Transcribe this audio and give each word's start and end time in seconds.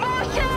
Pasa 0.00 0.51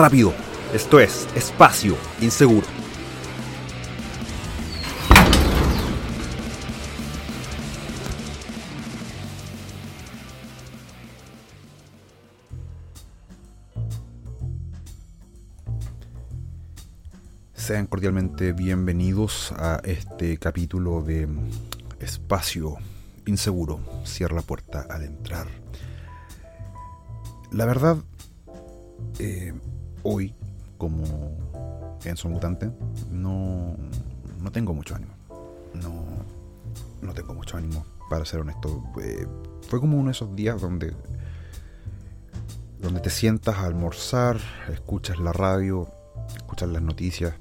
rápido. 0.00 0.32
Esto 0.72 0.98
es 0.98 1.28
Espacio 1.34 1.94
Inseguro. 2.22 2.66
Sean 17.54 17.86
cordialmente 17.86 18.52
bienvenidos 18.52 19.52
a 19.52 19.82
este 19.84 20.38
capítulo 20.38 21.02
de 21.02 21.28
Espacio 22.00 22.76
Inseguro. 23.26 23.80
Cierra 24.04 24.36
la 24.36 24.42
puerta 24.42 24.86
al 24.88 25.02
entrar. 25.02 25.46
La 27.52 27.66
verdad, 27.66 27.98
eh, 29.18 29.52
hoy, 30.02 30.34
como 30.78 31.02
Enzo 32.04 32.28
Mutante, 32.28 32.70
no, 33.10 33.76
no 34.40 34.52
tengo 34.52 34.74
mucho 34.74 34.94
ánimo. 34.94 35.12
No, 35.74 36.04
no 37.02 37.14
tengo 37.14 37.34
mucho 37.34 37.56
ánimo, 37.56 37.84
para 38.08 38.24
ser 38.24 38.40
honesto. 38.40 38.82
Eh, 39.02 39.26
fue 39.68 39.80
como 39.80 39.96
uno 39.96 40.06
de 40.06 40.12
esos 40.12 40.34
días 40.34 40.60
donde, 40.60 40.92
donde 42.80 43.00
te 43.00 43.10
sientas 43.10 43.56
a 43.56 43.66
almorzar, 43.66 44.38
escuchas 44.72 45.18
la 45.18 45.32
radio, 45.32 45.88
escuchas 46.36 46.68
las 46.68 46.82
noticias. 46.82 47.34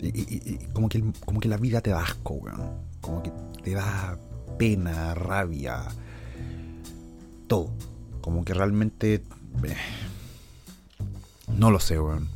Y, 0.00 0.58
como, 0.72 0.88
que, 0.88 1.02
como 1.24 1.40
que 1.40 1.48
la 1.48 1.56
vida 1.56 1.80
te 1.80 1.90
da 1.90 2.02
asco. 2.02 2.40
Como 3.00 3.22
que 3.22 3.32
te 3.64 3.72
da 3.72 4.16
pena, 4.56 5.14
rabia, 5.14 5.82
todo. 7.46 7.70
Como 8.20 8.44
que 8.44 8.54
realmente... 8.54 9.22
Eh, 9.64 9.76
no 11.56 11.70
lo 11.70 11.80
sé, 11.80 11.98
weón. 11.98 12.28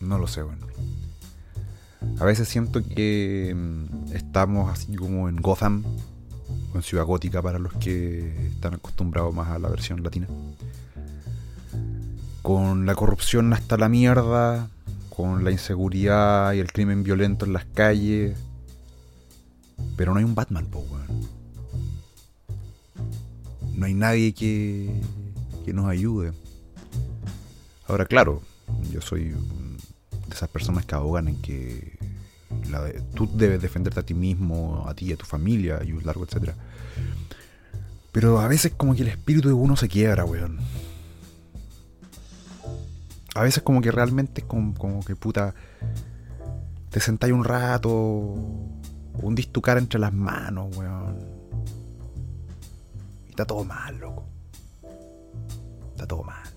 No 0.00 0.18
lo 0.18 0.26
sé, 0.26 0.42
weón. 0.42 0.58
A 2.18 2.24
veces 2.24 2.48
siento 2.48 2.82
que 2.82 3.54
mm, 3.54 4.12
estamos 4.14 4.70
así 4.70 4.94
como 4.96 5.28
en 5.28 5.36
Gotham, 5.36 5.84
o 6.72 6.76
en 6.76 6.82
Ciudad 6.82 7.04
Gótica 7.04 7.42
para 7.42 7.58
los 7.58 7.72
que 7.74 8.46
están 8.46 8.74
acostumbrados 8.74 9.34
más 9.34 9.48
a 9.48 9.58
la 9.58 9.68
versión 9.68 10.02
latina. 10.02 10.26
Con 12.42 12.86
la 12.86 12.94
corrupción 12.94 13.52
hasta 13.52 13.76
la 13.76 13.88
mierda, 13.88 14.68
con 15.14 15.44
la 15.44 15.50
inseguridad 15.50 16.52
y 16.54 16.60
el 16.60 16.72
crimen 16.72 17.02
violento 17.02 17.44
en 17.46 17.52
las 17.52 17.64
calles. 17.66 18.36
Pero 19.96 20.12
no 20.12 20.18
hay 20.18 20.24
un 20.24 20.34
Batman, 20.34 20.66
po, 20.66 20.80
weón. 20.80 21.28
No 23.74 23.86
hay 23.86 23.94
nadie 23.94 24.32
que, 24.32 25.00
que 25.64 25.72
nos 25.72 25.86
ayude. 25.86 26.32
Ahora, 27.92 28.06
claro, 28.06 28.40
yo 28.90 29.02
soy 29.02 29.24
de 29.28 30.34
esas 30.34 30.48
personas 30.48 30.86
que 30.86 30.94
ahogan 30.94 31.28
en 31.28 31.42
que 31.42 31.98
tú 33.14 33.28
debes 33.34 33.60
defenderte 33.60 34.00
a 34.00 34.02
ti 34.02 34.14
mismo, 34.14 34.86
a 34.88 34.94
ti 34.94 35.10
y 35.10 35.12
a 35.12 35.16
tu 35.18 35.26
familia, 35.26 35.82
y 35.84 35.92
un 35.92 36.02
largo, 36.02 36.24
etcétera. 36.24 36.54
Pero 38.10 38.40
a 38.40 38.48
veces 38.48 38.72
como 38.74 38.94
que 38.94 39.02
el 39.02 39.08
espíritu 39.08 39.48
de 39.48 39.52
uno 39.52 39.76
se 39.76 39.88
quiebra, 39.88 40.24
weón. 40.24 40.58
A 43.34 43.42
veces 43.42 43.62
como 43.62 43.82
que 43.82 43.90
realmente 43.90 44.40
como, 44.40 44.72
como 44.72 45.04
que 45.04 45.14
puta... 45.14 45.54
Te 46.88 46.98
sentáis 46.98 47.34
un 47.34 47.44
rato, 47.44 47.90
un 47.90 49.34
tu 49.52 49.60
cara 49.60 49.78
entre 49.78 50.00
las 50.00 50.14
manos, 50.14 50.74
weón. 50.78 51.18
Y 53.26 53.30
está 53.30 53.44
todo 53.44 53.64
mal, 53.64 53.98
loco. 53.98 54.24
Está 55.94 56.06
todo 56.06 56.22
mal 56.22 56.51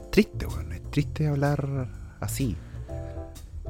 triste, 0.00 0.46
weón. 0.46 0.72
Es 0.72 0.82
triste 0.90 1.26
hablar 1.26 1.88
así. 2.20 2.56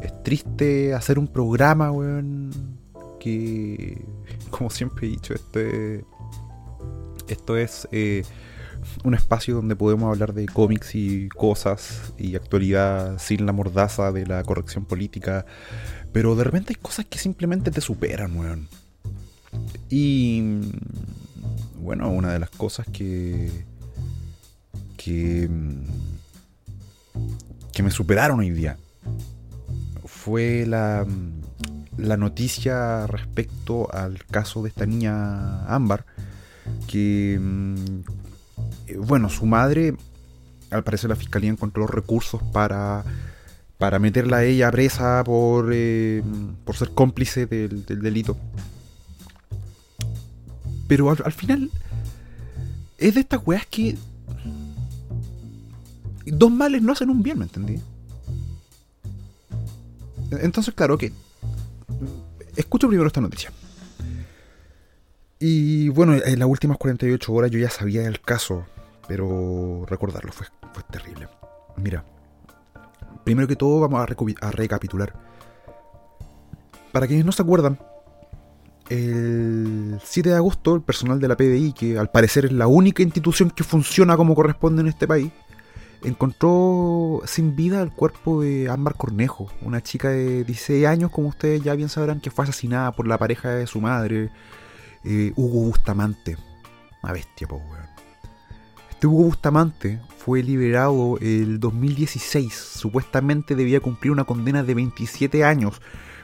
Es 0.01 0.23
triste 0.23 0.95
hacer 0.95 1.19
un 1.19 1.29
programa, 1.29 1.91
weón. 1.91 2.79
Que, 3.19 4.05
como 4.51 4.71
siempre 4.71 5.07
he 5.07 5.11
dicho, 5.11 5.35
este, 5.35 6.05
esto 7.29 7.57
es 7.57 7.89
eh, 7.93 8.25
un 9.05 9.15
espacio 9.15 9.55
donde 9.55 9.77
podemos 9.77 10.11
hablar 10.11 10.35
de 10.35 10.47
cómics 10.47 10.95
y 10.95 11.29
cosas 11.29 12.13
y 12.19 12.35
actualidad 12.35 13.19
sin 13.19 13.47
la 13.47 13.53
mordaza 13.53 14.11
de 14.13 14.27
la 14.27 14.43
corrección 14.43 14.85
política. 14.85 15.47
Pero 16.13 16.35
de 16.35 16.45
repente 16.45 16.73
hay 16.73 16.81
cosas 16.83 17.07
que 17.07 17.19
simplemente 17.19 17.71
te 17.71 17.81
superan, 17.81 18.37
weón. 18.37 18.69
Y 19.89 20.61
bueno, 21.81 22.11
una 22.11 22.33
de 22.33 22.39
las 22.39 22.51
cosas 22.51 22.87
que 22.93 23.51
que 25.03 25.49
que 27.73 27.83
me 27.83 27.91
superaron 27.91 28.41
hoy 28.41 28.51
día 28.51 28.77
fue 30.05 30.65
la, 30.67 31.07
la 31.97 32.17
noticia 32.17 33.07
respecto 33.07 33.93
al 33.93 34.25
caso 34.27 34.63
de 34.63 34.69
esta 34.69 34.87
niña 34.87 35.65
Ámbar, 35.67 36.05
que, 36.87 37.39
mm, 37.41 38.03
bueno, 38.99 39.29
su 39.29 39.47
madre, 39.47 39.95
al 40.71 40.85
parecer 40.85 41.11
la 41.11 41.17
fiscalía 41.17 41.51
encontró 41.51 41.83
los 41.83 41.91
recursos 41.91 42.43
para, 42.53 43.05
para 43.79 43.99
meterla 43.99 44.39
a 44.39 44.45
ella 44.45 44.71
presa 44.71 45.23
por, 45.25 45.71
eh, 45.73 46.23
por 46.65 46.77
ser 46.77 46.91
cómplice 46.91 47.47
del, 47.47 47.85
delito. 47.85 48.37
Pero 50.89 51.11
al, 51.11 51.19
al, 51.25 51.33
final, 51.33 51.71
es 52.99 53.15
de 53.15 53.21
estas 53.21 53.41
weas 53.45 53.67
que 53.67 53.97
dos 56.33 56.51
males 56.51 56.83
no 56.83 56.93
hacen 56.93 57.11
un 57.11 57.23
bien, 57.23 57.39
¿me 57.39 57.45
entendí? 57.45 57.79
Entonces, 60.31 60.75
claro, 60.75 60.97
que 60.97 61.13
escucho 62.57 62.89
primero 62.89 63.07
esta 63.07 63.21
noticia. 63.21 63.53
Y 65.39 65.89
bueno, 65.91 66.15
en 66.15 66.39
las 66.39 66.49
últimas 66.49 66.79
48 66.79 67.33
horas 67.33 67.51
yo 67.51 67.59
ya 67.59 67.69
sabía 67.69 68.03
del 68.03 68.21
caso, 68.21 68.65
pero 69.09 69.85
recordarlo 69.87 70.33
fue, 70.33 70.47
fue 70.73 70.83
terrible. 70.85 71.29
Mira, 71.77 72.05
primero 73.25 73.47
que 73.47 73.57
todo 73.57 73.81
vamos 73.81 74.01
a, 74.01 74.47
a 74.47 74.51
recapitular. 74.53 75.13
Para 76.93 77.07
quienes 77.07 77.27
no 77.27 77.33
se 77.33 77.43
acuerdan, 77.43 77.79
el 78.89 80.01
7 80.03 80.31
de 80.31 80.37
agosto 80.37 80.75
el 80.77 80.83
personal 80.83 81.21
de 81.21 81.29
la 81.29 81.37
PDI, 81.37 81.73
que 81.73 81.99
al 81.99 82.11
parecer 82.11 82.47
es 82.47 82.53
la 82.53 82.69
única 82.69 83.03
institución 83.03 83.51
que 83.51 83.65
funciona 83.65 84.17
como 84.17 84.35
corresponde 84.35 84.83
en 84.83 84.89
este 84.89 85.07
país, 85.07 85.31
encontró 86.05 87.23
sin 87.27 87.57
vida 87.57 87.83
el 87.83 87.91
cuerpo 87.91 88.43
de 88.43 88.69
Ámbar 88.69 88.97
Cornejo, 88.97 89.49
una 89.61 89.83
chica 89.83 90.11
de 90.11 90.45
16 90.45 90.87
años, 90.87 91.11
como 91.11 91.29
ustedes 91.29 91.63
ya 91.63 91.75
bien 91.75 91.89
sabrán, 91.89 92.21
que 92.21 92.31
fue 92.31 92.45
asesinada 92.45 92.93
por 92.93 93.07
la 93.07 93.19
pareja 93.19 93.51
de 93.51 93.67
su 93.67 93.81
madre, 93.81 94.31
eh, 95.05 95.33
Hugo 95.37 95.67
Bustamante. 95.67 96.37
Una 97.03 97.13
bestia, 97.13 97.49
po, 97.49 97.57
weón. 97.57 97.87
Este 98.91 99.07
Hugo 99.07 99.25
Bustamante 99.25 100.01
fue 100.19 100.43
liberado 100.43 101.19
el 101.21 101.59
2016. 101.59 102.55
Supuestamente 102.55 103.57
debía 103.57 103.81
cumplir 103.81 104.13
una 104.13 104.25
condena 104.25 104.63
de 104.63 104.75
27 104.75 105.45
años 105.45 105.83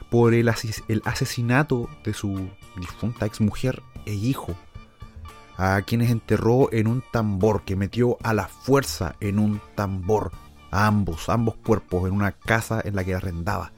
por 0.09 0.33
el, 0.33 0.49
el 0.87 1.01
asesinato 1.05 1.89
de 2.05 2.13
su 2.13 2.49
difunta 2.77 3.25
exmujer 3.25 3.83
e 4.05 4.13
hijo 4.13 4.55
a 5.61 5.81
quienes 5.81 6.09
enterró 6.09 6.71
en 6.71 6.87
un 6.87 7.03
tambor, 7.11 7.63
que 7.63 7.75
metió 7.75 8.17
a 8.23 8.33
la 8.33 8.47
fuerza 8.47 9.17
en 9.19 9.39
un 9.39 9.59
tambor 9.75 10.31
a 10.71 10.87
ambos, 10.87 11.27
ambos 11.27 11.57
cuerpos 11.57 12.07
en 12.07 12.13
una 12.13 12.31
casa 12.31 12.81
en 12.81 12.95
la 12.95 13.03
que 13.03 13.13
arrendaba. 13.13 13.73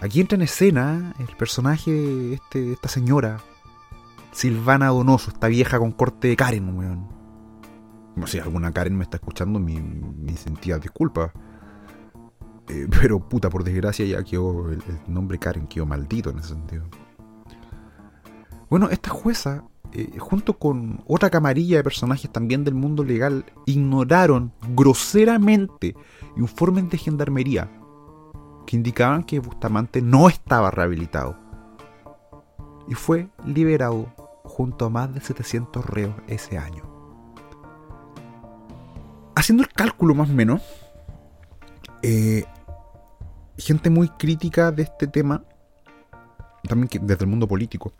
Aquí 0.00 0.20
entra 0.20 0.34
en 0.34 0.42
escena 0.42 1.14
el 1.20 1.36
personaje 1.36 2.34
este, 2.34 2.72
esta 2.72 2.88
señora, 2.88 3.38
Silvana 4.32 4.88
Donoso, 4.88 5.30
esta 5.30 5.46
vieja 5.46 5.78
con 5.78 5.92
corte 5.92 6.26
de 6.26 6.36
Karen, 6.36 6.76
weón. 6.76 7.08
si 8.26 8.40
alguna 8.40 8.72
Karen 8.72 8.96
me 8.96 9.04
está 9.04 9.18
escuchando, 9.18 9.60
mi, 9.60 9.80
mi 9.80 10.36
sentida 10.36 10.80
disculpa. 10.80 11.32
Eh, 12.66 12.88
pero 13.00 13.20
puta, 13.28 13.48
por 13.48 13.62
desgracia 13.62 14.04
ya 14.06 14.24
quedó 14.24 14.72
el 14.72 14.82
nombre 15.06 15.38
Karen 15.38 15.68
quedó 15.68 15.86
maldito 15.86 16.30
en 16.30 16.40
ese 16.40 16.48
sentido. 16.48 16.88
Bueno, 18.72 18.88
esta 18.88 19.10
jueza, 19.10 19.64
eh, 19.92 20.18
junto 20.18 20.58
con 20.58 21.04
otra 21.06 21.28
camarilla 21.28 21.76
de 21.76 21.84
personajes 21.84 22.32
también 22.32 22.64
del 22.64 22.72
mundo 22.72 23.04
legal, 23.04 23.44
ignoraron 23.66 24.54
groseramente 24.70 25.94
informes 26.38 26.88
de 26.88 26.96
gendarmería 26.96 27.70
que 28.64 28.76
indicaban 28.76 29.24
que 29.24 29.40
Bustamante 29.40 30.00
no 30.00 30.26
estaba 30.26 30.70
rehabilitado 30.70 31.36
y 32.88 32.94
fue 32.94 33.28
liberado 33.44 34.06
junto 34.42 34.86
a 34.86 34.88
más 34.88 35.12
de 35.12 35.20
700 35.20 35.84
reos 35.84 36.14
ese 36.26 36.56
año. 36.56 36.82
Haciendo 39.34 39.64
el 39.64 39.68
cálculo 39.68 40.14
más 40.14 40.30
o 40.30 40.32
menos, 40.32 40.62
eh, 42.00 42.46
gente 43.58 43.90
muy 43.90 44.08
crítica 44.08 44.72
de 44.72 44.84
este 44.84 45.08
tema, 45.08 45.44
también 46.66 46.88
desde 47.02 47.24
el 47.24 47.30
mundo 47.30 47.46
político, 47.46 47.92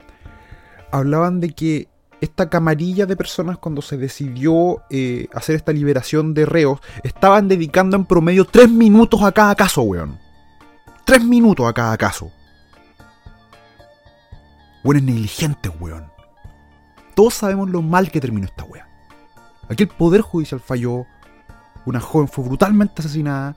hablaban 0.93 1.41
de 1.41 1.51
que 1.51 1.89
esta 2.21 2.49
camarilla 2.49 3.05
de 3.05 3.17
personas 3.17 3.59
cuando 3.59 3.83
se 3.83 3.97
decidió 3.97 4.85
eh, 4.91 5.27
hacer 5.35 5.57
esta 5.57 5.73
liberación 5.73 6.35
de 6.35 6.47
reos, 6.47 6.79
estaban 7.03 7.49
dedicando 7.49 7.97
en 7.97 8.05
promedio 8.05 8.45
tres 8.45 8.71
minutos 8.71 9.23
a 9.23 9.33
cada 9.33 9.57
caso, 9.57 9.83
weón. 9.83 10.21
Tres 11.05 11.25
minutos 11.25 11.67
a 11.67 11.73
cada 11.73 11.97
caso. 11.97 12.31
Weón 14.85 15.05
negligentes, 15.05 15.73
weón. 15.81 16.07
Todos 17.17 17.35
sabemos 17.35 17.69
lo 17.71 17.83
mal 17.83 18.13
que 18.13 18.21
terminó 18.21 18.47
esta 18.47 18.63
weón. 18.65 18.87
Aquí 19.69 19.83
el 19.83 19.89
Poder 19.89 20.21
Judicial 20.21 20.61
falló, 20.61 21.07
una 21.87 21.99
joven 21.99 22.29
fue 22.29 22.45
brutalmente 22.45 23.01
asesinada 23.01 23.57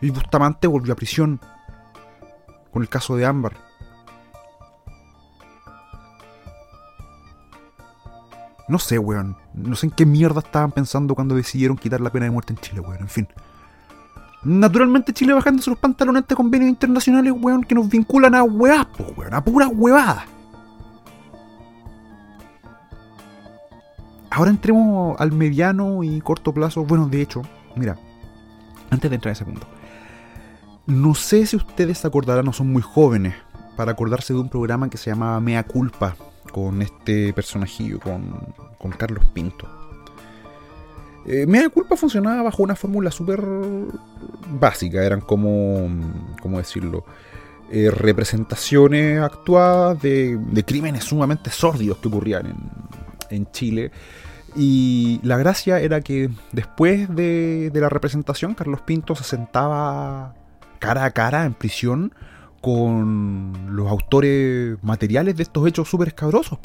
y 0.00 0.10
Bustamante 0.10 0.68
volvió 0.68 0.92
a 0.92 0.96
prisión 0.96 1.40
con 2.70 2.82
el 2.82 2.88
caso 2.88 3.16
de 3.16 3.26
Ámbar. 3.26 3.69
No 8.70 8.78
sé, 8.78 9.00
weón. 9.00 9.36
No 9.52 9.74
sé 9.74 9.86
en 9.86 9.90
qué 9.90 10.06
mierda 10.06 10.38
estaban 10.38 10.70
pensando 10.70 11.16
cuando 11.16 11.34
decidieron 11.34 11.76
quitar 11.76 12.00
la 12.00 12.10
pena 12.10 12.26
de 12.26 12.30
muerte 12.30 12.52
en 12.52 12.60
Chile, 12.60 12.80
weón. 12.80 13.00
En 13.00 13.08
fin. 13.08 13.28
Naturalmente 14.44 15.12
Chile 15.12 15.34
bajando 15.34 15.60
sus 15.60 15.76
pantalones 15.76 16.22
ante 16.22 16.36
convenios 16.36 16.70
internacionales, 16.70 17.32
weón, 17.36 17.64
que 17.64 17.74
nos 17.74 17.88
vinculan 17.88 18.32
a 18.36 18.44
weás, 18.44 18.86
weón, 19.16 19.34
a 19.34 19.42
puras 19.42 19.70
huevadas. 19.74 20.24
Ahora 24.30 24.50
entremos 24.50 25.20
al 25.20 25.32
mediano 25.32 26.04
y 26.04 26.20
corto 26.20 26.54
plazo. 26.54 26.84
Bueno, 26.84 27.08
de 27.08 27.22
hecho, 27.22 27.42
mira, 27.74 27.98
antes 28.88 29.10
de 29.10 29.16
entrar 29.16 29.30
en 29.30 29.32
ese 29.32 29.44
punto. 29.44 29.66
No 30.86 31.16
sé 31.16 31.44
si 31.44 31.56
ustedes 31.56 32.04
acordarán, 32.04 32.44
no 32.44 32.52
son 32.52 32.72
muy 32.72 32.82
jóvenes, 32.82 33.34
para 33.76 33.90
acordarse 33.90 34.32
de 34.32 34.38
un 34.38 34.48
programa 34.48 34.88
que 34.88 34.96
se 34.96 35.10
llamaba 35.10 35.40
Mea 35.40 35.64
Culpa, 35.64 36.14
con 36.50 36.82
este 36.82 37.32
personajillo, 37.32 38.00
con, 38.00 38.92
Carlos 38.96 39.24
Pinto. 39.32 39.68
Eh, 41.26 41.46
Culpa 41.72 41.96
funcionaba 41.96 42.42
bajo 42.42 42.62
una 42.62 42.74
fórmula 42.74 43.10
súper 43.10 43.42
básica, 44.58 45.04
eran 45.04 45.20
como, 45.20 45.88
¿cómo 46.40 46.58
decirlo? 46.58 47.04
Eh, 47.70 47.90
representaciones 47.90 49.20
actuadas 49.20 50.00
de, 50.02 50.64
crímenes 50.66 51.04
sumamente 51.04 51.50
sórdidos 51.50 51.98
que 51.98 52.08
ocurrían 52.08 52.46
en, 52.46 52.56
en 53.30 53.50
Chile. 53.52 53.92
Y 54.56 55.20
la 55.22 55.36
gracia 55.36 55.78
era 55.78 56.00
que 56.00 56.30
después 56.50 57.14
de, 57.14 57.70
de, 57.72 57.80
la 57.80 57.88
representación, 57.88 58.54
Carlos 58.54 58.80
Pinto 58.80 59.14
se 59.14 59.22
sentaba 59.22 60.34
cara 60.80 61.04
a 61.04 61.10
cara 61.12 61.44
en 61.44 61.54
prisión 61.54 62.12
con 62.60 63.74
los 63.74 63.88
autores 63.88 64.76
materiales 64.82 65.36
de 65.36 65.42
estos 65.42 65.66
hechos 65.66 65.88
súper 65.88 66.08
escabrosos. 66.08 66.58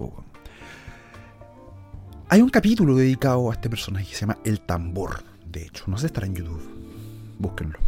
Hay 2.27 2.42
un 2.42 2.50
capítulo 2.50 2.95
dedicado 2.95 3.50
a 3.50 3.53
este 3.53 3.69
personaje 3.69 4.07
que 4.07 4.15
se 4.15 4.21
llama 4.21 4.39
El 4.44 4.62
Tambor, 4.62 5.24
de 5.45 5.63
hecho, 5.63 5.86
no 5.88 5.97
sé 5.97 6.01
si 6.01 6.06
estará 6.07 6.27
en 6.27 6.36
YouTube, 6.36 6.62
búsquenlo. 7.39 7.80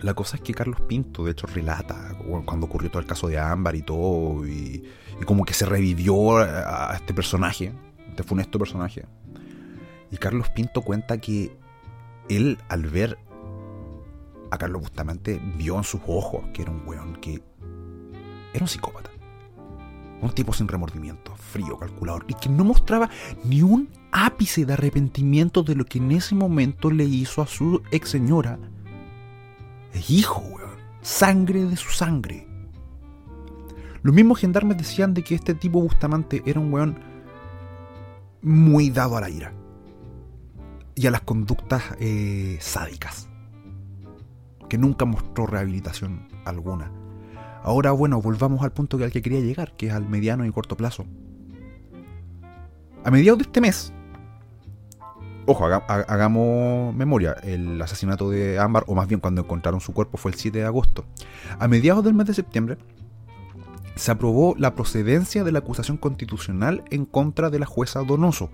La 0.00 0.14
cosa 0.14 0.36
es 0.36 0.42
que 0.42 0.54
Carlos 0.54 0.80
Pinto, 0.80 1.24
de 1.24 1.32
hecho, 1.32 1.46
relata 1.46 2.16
cuando 2.46 2.66
ocurrió 2.66 2.90
todo 2.90 3.00
el 3.00 3.06
caso 3.06 3.28
de 3.28 3.38
Ámbar 3.38 3.76
y 3.76 3.82
todo, 3.82 4.46
y, 4.46 4.82
como 5.26 5.44
que 5.44 5.52
se 5.52 5.66
revivió 5.66 6.38
a, 6.38 6.94
este 6.94 7.12
personaje, 7.12 7.72
este 8.08 8.22
funesto 8.22 8.58
personaje. 8.58 9.04
Y 10.10 10.16
Carlos 10.16 10.48
Pinto 10.48 10.80
cuenta 10.80 11.18
que 11.18 11.54
él, 12.30 12.58
al 12.68 12.86
ver 12.86 13.18
a 14.50 14.58
Carlos 14.58 14.82
Bustamante 14.82 15.40
vio 15.56 15.76
en 15.76 15.84
sus 15.84 16.00
ojos 16.06 16.42
que 16.52 16.62
era 16.62 16.70
un 16.70 16.82
weón 16.86 17.16
que 17.16 17.42
era 18.52 18.64
un 18.64 18.68
psicópata. 18.68 19.10
Un 20.20 20.30
tipo 20.32 20.52
sin 20.52 20.68
remordimiento, 20.68 21.34
frío, 21.36 21.78
calculador, 21.78 22.26
y 22.28 22.34
que 22.34 22.50
no 22.50 22.64
mostraba 22.64 23.08
ni 23.44 23.62
un 23.62 23.88
ápice 24.12 24.66
de 24.66 24.74
arrepentimiento 24.74 25.62
de 25.62 25.74
lo 25.74 25.86
que 25.86 25.98
en 25.98 26.12
ese 26.12 26.34
momento 26.34 26.90
le 26.90 27.04
hizo 27.04 27.40
a 27.40 27.46
su 27.46 27.80
ex 27.90 28.10
señora. 28.10 28.58
Hijo, 30.08 30.40
weón. 30.40 30.70
Sangre 31.00 31.64
de 31.64 31.76
su 31.76 31.90
sangre. 31.90 32.46
Los 34.02 34.14
mismos 34.14 34.40
gendarmes 34.40 34.76
decían 34.76 35.14
de 35.14 35.22
que 35.22 35.34
este 35.34 35.54
tipo 35.54 35.80
Bustamante 35.80 36.42
era 36.44 36.60
un 36.60 36.72
weón 36.72 36.98
muy 38.42 38.90
dado 38.90 39.16
a 39.16 39.22
la 39.22 39.30
ira 39.30 39.54
y 40.94 41.06
a 41.06 41.10
las 41.10 41.22
conductas 41.22 41.82
eh, 41.98 42.58
sádicas 42.60 43.29
que 44.70 44.78
nunca 44.78 45.04
mostró 45.04 45.46
rehabilitación 45.46 46.28
alguna. 46.46 46.90
Ahora, 47.62 47.90
bueno, 47.90 48.22
volvamos 48.22 48.62
al 48.62 48.72
punto 48.72 48.96
al 48.96 49.12
que 49.12 49.20
quería 49.20 49.40
llegar, 49.40 49.76
que 49.76 49.88
es 49.88 49.92
al 49.92 50.08
mediano 50.08 50.46
y 50.46 50.52
corto 50.52 50.78
plazo. 50.78 51.04
A 53.04 53.10
mediados 53.10 53.38
de 53.38 53.42
este 53.42 53.60
mes, 53.60 53.92
ojo, 55.44 55.66
hagamos 55.66 56.94
memoria, 56.94 57.32
el 57.42 57.82
asesinato 57.82 58.30
de 58.30 58.58
Ámbar, 58.58 58.84
o 58.86 58.94
más 58.94 59.08
bien 59.08 59.20
cuando 59.20 59.42
encontraron 59.42 59.80
su 59.80 59.92
cuerpo 59.92 60.16
fue 60.16 60.30
el 60.30 60.38
7 60.38 60.58
de 60.58 60.64
agosto. 60.64 61.04
A 61.58 61.68
mediados 61.68 62.04
del 62.04 62.14
mes 62.14 62.26
de 62.26 62.34
septiembre, 62.34 62.78
se 63.96 64.12
aprobó 64.12 64.54
la 64.56 64.74
procedencia 64.74 65.44
de 65.44 65.52
la 65.52 65.58
acusación 65.58 65.96
constitucional 65.96 66.84
en 66.90 67.04
contra 67.04 67.50
de 67.50 67.58
la 67.58 67.66
jueza 67.66 68.00
Donoso. 68.02 68.50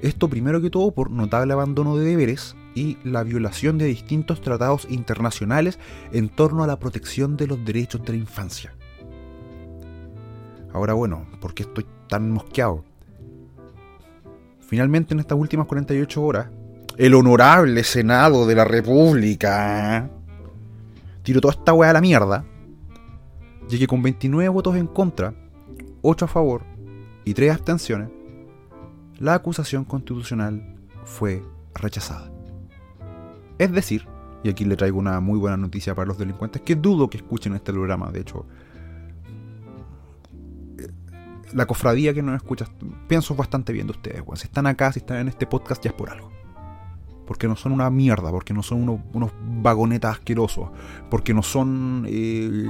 Esto 0.00 0.28
primero 0.28 0.62
que 0.62 0.70
todo 0.70 0.92
por 0.92 1.10
notable 1.10 1.52
abandono 1.52 1.96
de 1.96 2.04
deberes 2.04 2.54
y 2.78 2.96
la 3.02 3.24
violación 3.24 3.76
de 3.76 3.86
distintos 3.86 4.40
tratados 4.40 4.86
internacionales 4.88 5.80
en 6.12 6.28
torno 6.28 6.62
a 6.62 6.68
la 6.68 6.78
protección 6.78 7.36
de 7.36 7.48
los 7.48 7.64
derechos 7.64 8.04
de 8.04 8.12
la 8.12 8.18
infancia. 8.18 8.72
Ahora 10.72 10.94
bueno, 10.94 11.26
¿por 11.40 11.54
qué 11.54 11.64
estoy 11.64 11.84
tan 12.08 12.30
mosqueado? 12.30 12.84
Finalmente 14.60 15.12
en 15.12 15.20
estas 15.20 15.36
últimas 15.36 15.66
48 15.66 16.22
horas, 16.22 16.50
el 16.96 17.14
honorable 17.14 17.82
Senado 17.82 18.46
de 18.46 18.54
la 18.54 18.64
República 18.64 20.08
tiró 21.24 21.40
toda 21.40 21.54
esta 21.54 21.72
weá 21.72 21.90
a 21.90 21.94
la 21.94 22.00
mierda, 22.00 22.44
ya 23.68 23.78
que 23.78 23.88
con 23.88 24.02
29 24.02 24.48
votos 24.50 24.76
en 24.76 24.86
contra, 24.86 25.34
8 26.02 26.26
a 26.26 26.28
favor 26.28 26.62
y 27.24 27.34
3 27.34 27.50
abstenciones, 27.50 28.08
la 29.18 29.34
acusación 29.34 29.84
constitucional 29.84 30.76
fue 31.04 31.42
rechazada. 31.74 32.37
Es 33.58 33.72
decir, 33.72 34.06
y 34.42 34.48
aquí 34.48 34.64
le 34.64 34.76
traigo 34.76 34.98
una 34.98 35.20
muy 35.20 35.38
buena 35.38 35.56
noticia 35.56 35.94
para 35.94 36.06
los 36.06 36.18
delincuentes, 36.18 36.62
que 36.62 36.76
dudo 36.76 37.10
que 37.10 37.18
escuchen 37.18 37.54
este 37.54 37.72
programa, 37.72 38.10
de 38.10 38.20
hecho, 38.20 38.46
la 41.52 41.66
cofradía 41.66 42.14
que 42.14 42.22
nos 42.22 42.36
escucha, 42.36 42.66
pienso 43.06 43.34
bastante 43.34 43.72
bien 43.72 43.86
de 43.86 43.92
ustedes, 43.92 44.22
Si 44.34 44.46
están 44.46 44.66
acá, 44.66 44.92
si 44.92 45.00
están 45.00 45.18
en 45.18 45.28
este 45.28 45.46
podcast, 45.46 45.82
ya 45.82 45.90
es 45.90 45.96
por 45.96 46.10
algo. 46.10 46.30
Porque 47.26 47.46
no 47.48 47.56
son 47.56 47.72
una 47.72 47.90
mierda, 47.90 48.30
porque 48.30 48.54
no 48.54 48.62
son 48.62 48.88
unos, 49.12 49.32
vagonetas 49.62 50.12
asquerosos, 50.12 50.70
porque 51.10 51.34
no 51.34 51.42
son 51.42 52.06
eh, 52.08 52.66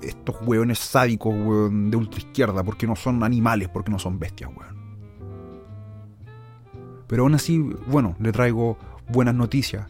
estos 0.00 0.36
hueones 0.46 0.78
sádicos 0.78 1.34
de 1.34 1.96
ultra 1.96 2.18
izquierda, 2.18 2.62
porque 2.62 2.86
no 2.86 2.96
son 2.96 3.22
animales, 3.22 3.68
porque 3.68 3.90
no 3.90 3.98
son 3.98 4.18
bestias, 4.18 4.50
weón. 4.56 4.76
Pero 7.06 7.22
aún 7.22 7.34
así, 7.34 7.58
bueno, 7.58 8.16
le 8.18 8.32
traigo 8.32 8.78
buenas 9.08 9.34
noticias 9.34 9.86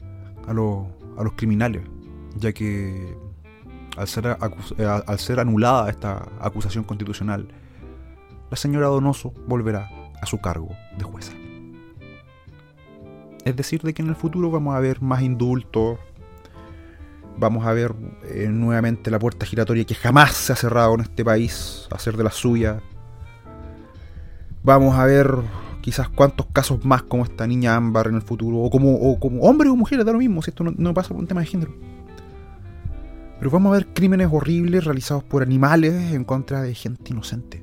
a, 0.46 0.50
a 0.50 0.54
los 0.54 1.32
criminales, 1.36 1.82
ya 2.36 2.52
que 2.52 3.16
al 3.96 4.08
ser, 4.08 4.36
eh, 4.78 4.84
al 4.84 5.18
ser 5.18 5.40
anulada 5.40 5.88
esta 5.90 6.28
acusación 6.40 6.84
constitucional, 6.84 7.48
la 8.50 8.56
señora 8.56 8.86
Donoso 8.86 9.32
volverá 9.46 9.90
a 10.20 10.26
su 10.26 10.38
cargo 10.38 10.68
de 10.98 11.04
jueza. 11.04 11.32
Es 13.44 13.56
decir, 13.56 13.82
de 13.82 13.94
que 13.94 14.02
en 14.02 14.08
el 14.08 14.16
futuro 14.16 14.50
vamos 14.50 14.74
a 14.74 14.80
ver 14.80 15.00
más 15.00 15.22
indultos, 15.22 15.98
vamos 17.38 17.66
a 17.66 17.72
ver 17.72 17.94
eh, 18.24 18.48
nuevamente 18.50 19.10
la 19.10 19.18
puerta 19.18 19.46
giratoria 19.46 19.84
que 19.84 19.94
jamás 19.94 20.32
se 20.32 20.52
ha 20.52 20.56
cerrado 20.56 20.94
en 20.94 21.00
este 21.00 21.24
país, 21.24 21.88
a 21.90 21.98
ser 21.98 22.16
de 22.16 22.24
la 22.24 22.30
suya. 22.30 22.80
Vamos 24.62 24.96
a 24.96 25.04
ver 25.06 25.30
quizás 25.86 26.08
cuántos 26.08 26.46
casos 26.46 26.84
más 26.84 27.04
como 27.04 27.22
esta 27.22 27.46
niña 27.46 27.76
ámbar 27.76 28.08
en 28.08 28.16
el 28.16 28.22
futuro, 28.22 28.58
o 28.58 28.68
como, 28.70 28.96
o 28.96 29.16
hombres 29.48 29.70
o 29.70 29.76
mujeres, 29.76 30.04
da 30.04 30.10
lo 30.10 30.18
mismo, 30.18 30.42
si 30.42 30.50
esto 30.50 30.64
no, 30.64 30.92
pasa 30.92 31.10
por 31.10 31.18
un 31.18 31.28
tema 31.28 31.42
de 31.42 31.46
género. 31.46 31.76
Pero 33.38 33.52
vamos 33.52 33.70
a 33.70 33.76
ver 33.76 33.86
crímenes 33.94 34.28
horribles 34.32 34.82
realizados 34.82 35.22
por 35.22 35.44
animales 35.44 36.12
en 36.12 36.24
contra 36.24 36.62
de 36.62 36.74
gente 36.74 37.12
inocente. 37.12 37.62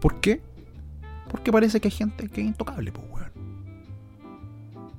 ¿Por 0.00 0.20
qué? 0.20 0.42
Porque 1.30 1.52
parece 1.52 1.78
que 1.78 1.86
hay 1.86 1.92
gente 1.92 2.28
que 2.28 2.40
es 2.40 2.46
intocable, 2.48 2.90
pues, 2.90 3.06
weón. 3.12 3.30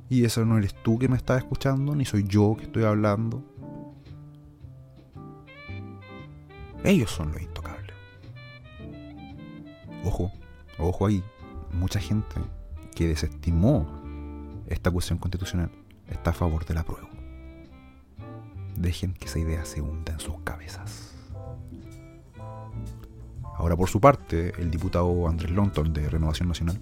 Y 0.08 0.24
eso 0.24 0.46
no 0.46 0.58
eres 0.58 0.82
tú 0.82 0.98
que 0.98 1.10
me 1.10 1.18
estás 1.18 1.40
escuchando, 1.40 1.94
ni 1.94 2.06
soy 2.06 2.24
yo 2.24 2.56
que 2.58 2.68
estoy 2.68 2.86
hablando. 2.86 3.44
Ellos 6.86 7.12
son 7.12 7.34
los 7.34 7.42
intocables. 7.42 7.94
Ojo, 10.06 10.32
ojo 10.80 11.06
ahí. 11.06 11.24
Mucha 11.72 12.00
gente 12.00 12.36
que 12.96 13.08
desestimó 13.08 13.86
esta 14.68 14.92
cuestión 14.92 15.20
constitucional 15.20 15.72
está 16.08 16.32
a 16.32 16.34
favor 16.34 16.66
de 16.66 16.74
la 16.74 16.84
prueba. 16.84 17.10
Dejen 18.76 19.14
que 19.14 19.26
esa 19.26 19.40
idea 19.40 19.66
se 19.66 19.82
hunda 19.82 20.14
en 20.14 20.20
sus 20.20 20.40
cabezas. 20.44 21.16
Ahora, 23.58 23.76
por 23.76 23.90
su 23.90 24.02
parte, 24.02 24.54
el 24.60 24.70
diputado 24.70 25.28
Andrés 25.28 25.52
Lonton 25.52 25.94
de 25.94 26.10
Renovación 26.10 26.50
Nacional, 26.50 26.80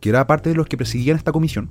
que 0.00 0.10
era 0.10 0.26
parte 0.26 0.50
de 0.50 0.54
los 0.54 0.66
que 0.66 0.76
presidían 0.76 1.16
esta 1.16 1.32
comisión, 1.32 1.70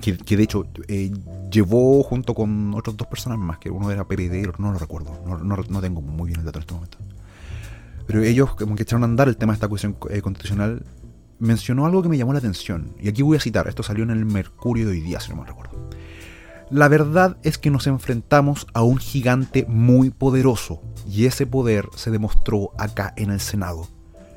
que, 0.00 0.36
de 0.36 0.42
hecho 0.42 0.66
eh, 0.88 1.10
llevó 1.50 2.02
junto 2.02 2.34
con 2.34 2.74
otras 2.74 2.96
dos 2.96 3.08
personas 3.08 3.38
más, 3.38 3.58
que 3.58 3.70
uno 3.70 3.90
era 3.90 4.04
PPD, 4.04 4.58
no 4.58 4.72
lo 4.72 4.78
recuerdo, 4.78 5.12
no, 5.42 5.80
tengo 5.80 6.00
muy 6.00 6.28
bien 6.28 6.40
el 6.40 6.46
dato 6.46 6.58
en 6.58 6.62
este 6.62 6.74
momento. 6.74 6.98
Pero 8.08 8.22
ellos, 8.22 8.54
como 8.56 8.74
que 8.74 8.84
echaron 8.84 9.02
a 9.02 9.04
andar 9.04 9.28
el 9.28 9.36
tema 9.36 9.52
de 9.52 9.56
esta 9.56 9.68
cuestión 9.68 9.98
eh, 10.08 10.22
constitucional, 10.22 10.82
mencionó 11.38 11.84
algo 11.84 12.02
que 12.02 12.08
me 12.08 12.16
llamó 12.16 12.32
la 12.32 12.38
atención. 12.38 12.94
Y 12.98 13.08
aquí 13.08 13.20
voy 13.20 13.36
a 13.36 13.40
citar, 13.40 13.68
esto 13.68 13.82
salió 13.82 14.02
en 14.02 14.10
el 14.10 14.24
Mercurio 14.24 14.86
de 14.86 14.92
hoy 14.92 15.00
día, 15.02 15.20
si 15.20 15.30
no 15.30 15.42
me 15.42 15.46
recuerdo. 15.46 15.90
La 16.70 16.88
verdad 16.88 17.36
es 17.42 17.58
que 17.58 17.70
nos 17.70 17.86
enfrentamos 17.86 18.66
a 18.72 18.82
un 18.82 18.96
gigante 18.96 19.66
muy 19.68 20.08
poderoso, 20.08 20.80
y 21.06 21.26
ese 21.26 21.46
poder 21.46 21.86
se 21.96 22.10
demostró 22.10 22.70
acá 22.78 23.12
en 23.18 23.30
el 23.30 23.40
Senado. 23.40 23.86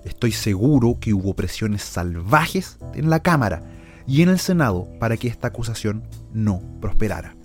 Estoy 0.03 0.33
seguro 0.33 0.97
que 0.99 1.13
hubo 1.13 1.33
presiones 1.33 1.81
salvajes 1.81 2.77
en 2.93 3.09
la 3.09 3.21
Cámara 3.21 3.63
y 4.05 4.21
en 4.21 4.27
el 4.27 4.39
Senado 4.39 4.89
para 4.99 5.15
que 5.15 5.29
esta 5.29 5.47
acusación 5.47 6.03
no 6.33 6.61
prosperara. 6.81 7.35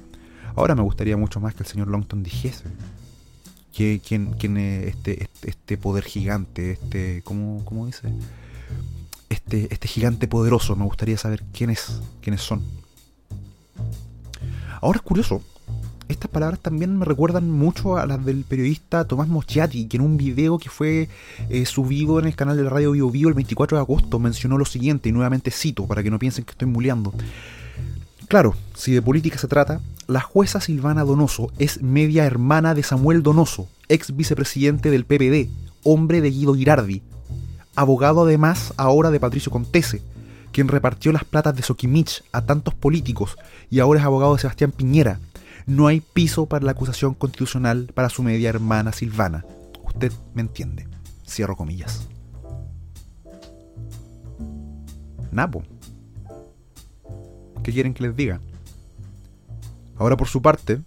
Ahora 0.56 0.74
me 0.74 0.82
gustaría 0.82 1.16
mucho 1.16 1.38
más 1.38 1.54
que 1.54 1.62
el 1.62 1.68
señor 1.68 1.86
Longton 1.86 2.24
dijese 2.24 2.64
que 3.76 4.00
quién, 4.00 4.32
quién 4.38 4.56
es 4.56 4.86
este, 4.94 5.24
este, 5.24 5.50
este, 5.50 5.76
poder 5.76 6.02
gigante, 6.02 6.70
este, 6.72 7.20
¿cómo, 7.24 7.62
cómo 7.66 7.84
dice? 7.84 8.08
Este, 9.28 9.68
este 9.70 9.86
gigante 9.86 10.26
poderoso, 10.26 10.74
me 10.76 10.84
gustaría 10.84 11.18
saber 11.18 11.42
quiénes, 11.52 12.00
quiénes 12.22 12.40
son. 12.40 12.62
Ahora 14.80 14.96
es 14.96 15.02
curioso, 15.02 15.42
estas 16.08 16.30
palabras 16.30 16.58
también 16.60 16.98
me 16.98 17.04
recuerdan 17.04 17.50
mucho 17.50 17.98
a 17.98 18.06
las 18.06 18.24
del 18.24 18.44
periodista 18.44 19.06
Tomás 19.06 19.28
Mochiati, 19.28 19.88
que 19.88 19.98
en 19.98 20.04
un 20.04 20.16
video 20.16 20.56
que 20.56 20.70
fue 20.70 21.10
eh, 21.50 21.66
subido 21.66 22.18
en 22.18 22.24
el 22.24 22.34
canal 22.34 22.56
de 22.56 22.70
radio 22.70 22.92
Bio, 22.92 23.10
Bio 23.10 23.28
el 23.28 23.34
24 23.34 23.76
de 23.76 23.82
agosto 23.82 24.18
mencionó 24.18 24.56
lo 24.56 24.64
siguiente, 24.64 25.10
y 25.10 25.12
nuevamente 25.12 25.50
cito 25.50 25.86
para 25.86 26.02
que 26.02 26.10
no 26.10 26.18
piensen 26.18 26.44
que 26.44 26.52
estoy 26.52 26.68
muleando. 26.68 27.12
Claro, 28.26 28.54
si 28.74 28.92
de 28.92 29.02
política 29.02 29.36
se 29.36 29.48
trata, 29.48 29.82
la 30.08 30.20
jueza 30.20 30.60
Silvana 30.60 31.04
Donoso 31.04 31.50
es 31.58 31.82
media 31.82 32.24
hermana 32.24 32.74
de 32.74 32.82
Samuel 32.82 33.22
Donoso, 33.22 33.68
ex 33.88 34.14
vicepresidente 34.14 34.90
del 34.90 35.04
PPD, 35.04 35.50
hombre 35.82 36.20
de 36.20 36.30
Guido 36.30 36.54
Girardi, 36.54 37.02
abogado 37.74 38.22
además 38.22 38.72
ahora 38.76 39.10
de 39.10 39.20
Patricio 39.20 39.50
Contese, 39.50 40.02
quien 40.52 40.68
repartió 40.68 41.12
las 41.12 41.24
platas 41.24 41.56
de 41.56 41.62
Soquimich 41.62 42.22
a 42.32 42.42
tantos 42.42 42.74
políticos 42.74 43.36
y 43.68 43.80
ahora 43.80 44.00
es 44.00 44.06
abogado 44.06 44.34
de 44.34 44.40
Sebastián 44.40 44.72
Piñera, 44.72 45.18
no 45.66 45.88
hay 45.88 46.00
piso 46.00 46.46
para 46.46 46.64
la 46.64 46.70
acusación 46.70 47.14
constitucional 47.14 47.90
para 47.92 48.08
su 48.08 48.22
media 48.22 48.48
hermana 48.48 48.92
Silvana. 48.92 49.44
Usted 49.84 50.12
me 50.34 50.42
entiende. 50.42 50.86
Cierro 51.28 51.56
comillas. 51.56 52.06
Napo. 55.32 55.64
¿Qué 57.64 57.72
quieren 57.72 57.92
que 57.94 58.04
les 58.04 58.14
diga? 58.14 58.40
Ahora 59.98 60.16
por 60.16 60.28
su 60.28 60.42
parte, 60.42 60.80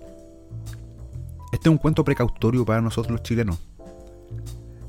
este 1.51 1.67
es 1.67 1.71
un 1.71 1.77
cuento 1.77 2.03
precautorio 2.03 2.65
para 2.65 2.81
nosotros 2.81 3.11
los 3.11 3.23
chilenos. 3.23 3.59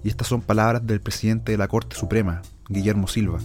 Y 0.02 0.08
estas 0.08 0.28
son 0.28 0.42
palabras 0.42 0.86
del 0.86 1.00
presidente 1.00 1.52
de 1.52 1.58
la 1.58 1.68
Corte 1.68 1.96
Suprema, 1.96 2.42
Guillermo 2.68 3.06
Silva, 3.06 3.38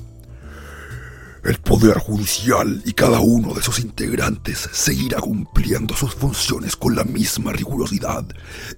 el 1.45 1.59
Poder 1.59 1.99
Judicial 1.99 2.81
y 2.85 2.93
cada 2.93 3.19
uno 3.19 3.53
de 3.53 3.61
sus 3.61 3.79
integrantes 3.79 4.67
seguirá 4.71 5.19
cumpliendo 5.19 5.95
sus 5.95 6.15
funciones 6.15 6.75
con 6.75 6.95
la 6.95 7.03
misma 7.03 7.51
rigurosidad, 7.51 8.25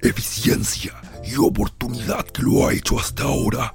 eficiencia 0.02 0.94
y 1.24 1.38
oportunidad 1.38 2.26
que 2.26 2.44
lo 2.44 2.68
ha 2.68 2.74
hecho 2.74 3.00
hasta 3.00 3.24
ahora, 3.24 3.74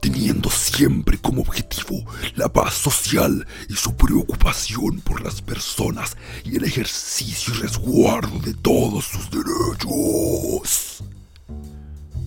teniendo 0.00 0.50
siempre 0.50 1.18
como 1.18 1.42
objetivo 1.42 2.04
la 2.36 2.48
paz 2.48 2.74
social 2.74 3.46
y 3.68 3.74
su 3.74 3.96
preocupación 3.96 5.00
por 5.00 5.22
las 5.22 5.42
personas 5.42 6.16
y 6.44 6.56
el 6.56 6.64
ejercicio 6.64 7.54
y 7.54 7.58
resguardo 7.58 8.38
de 8.40 8.54
todos 8.54 9.04
sus 9.04 9.30
derechos. 9.30 11.02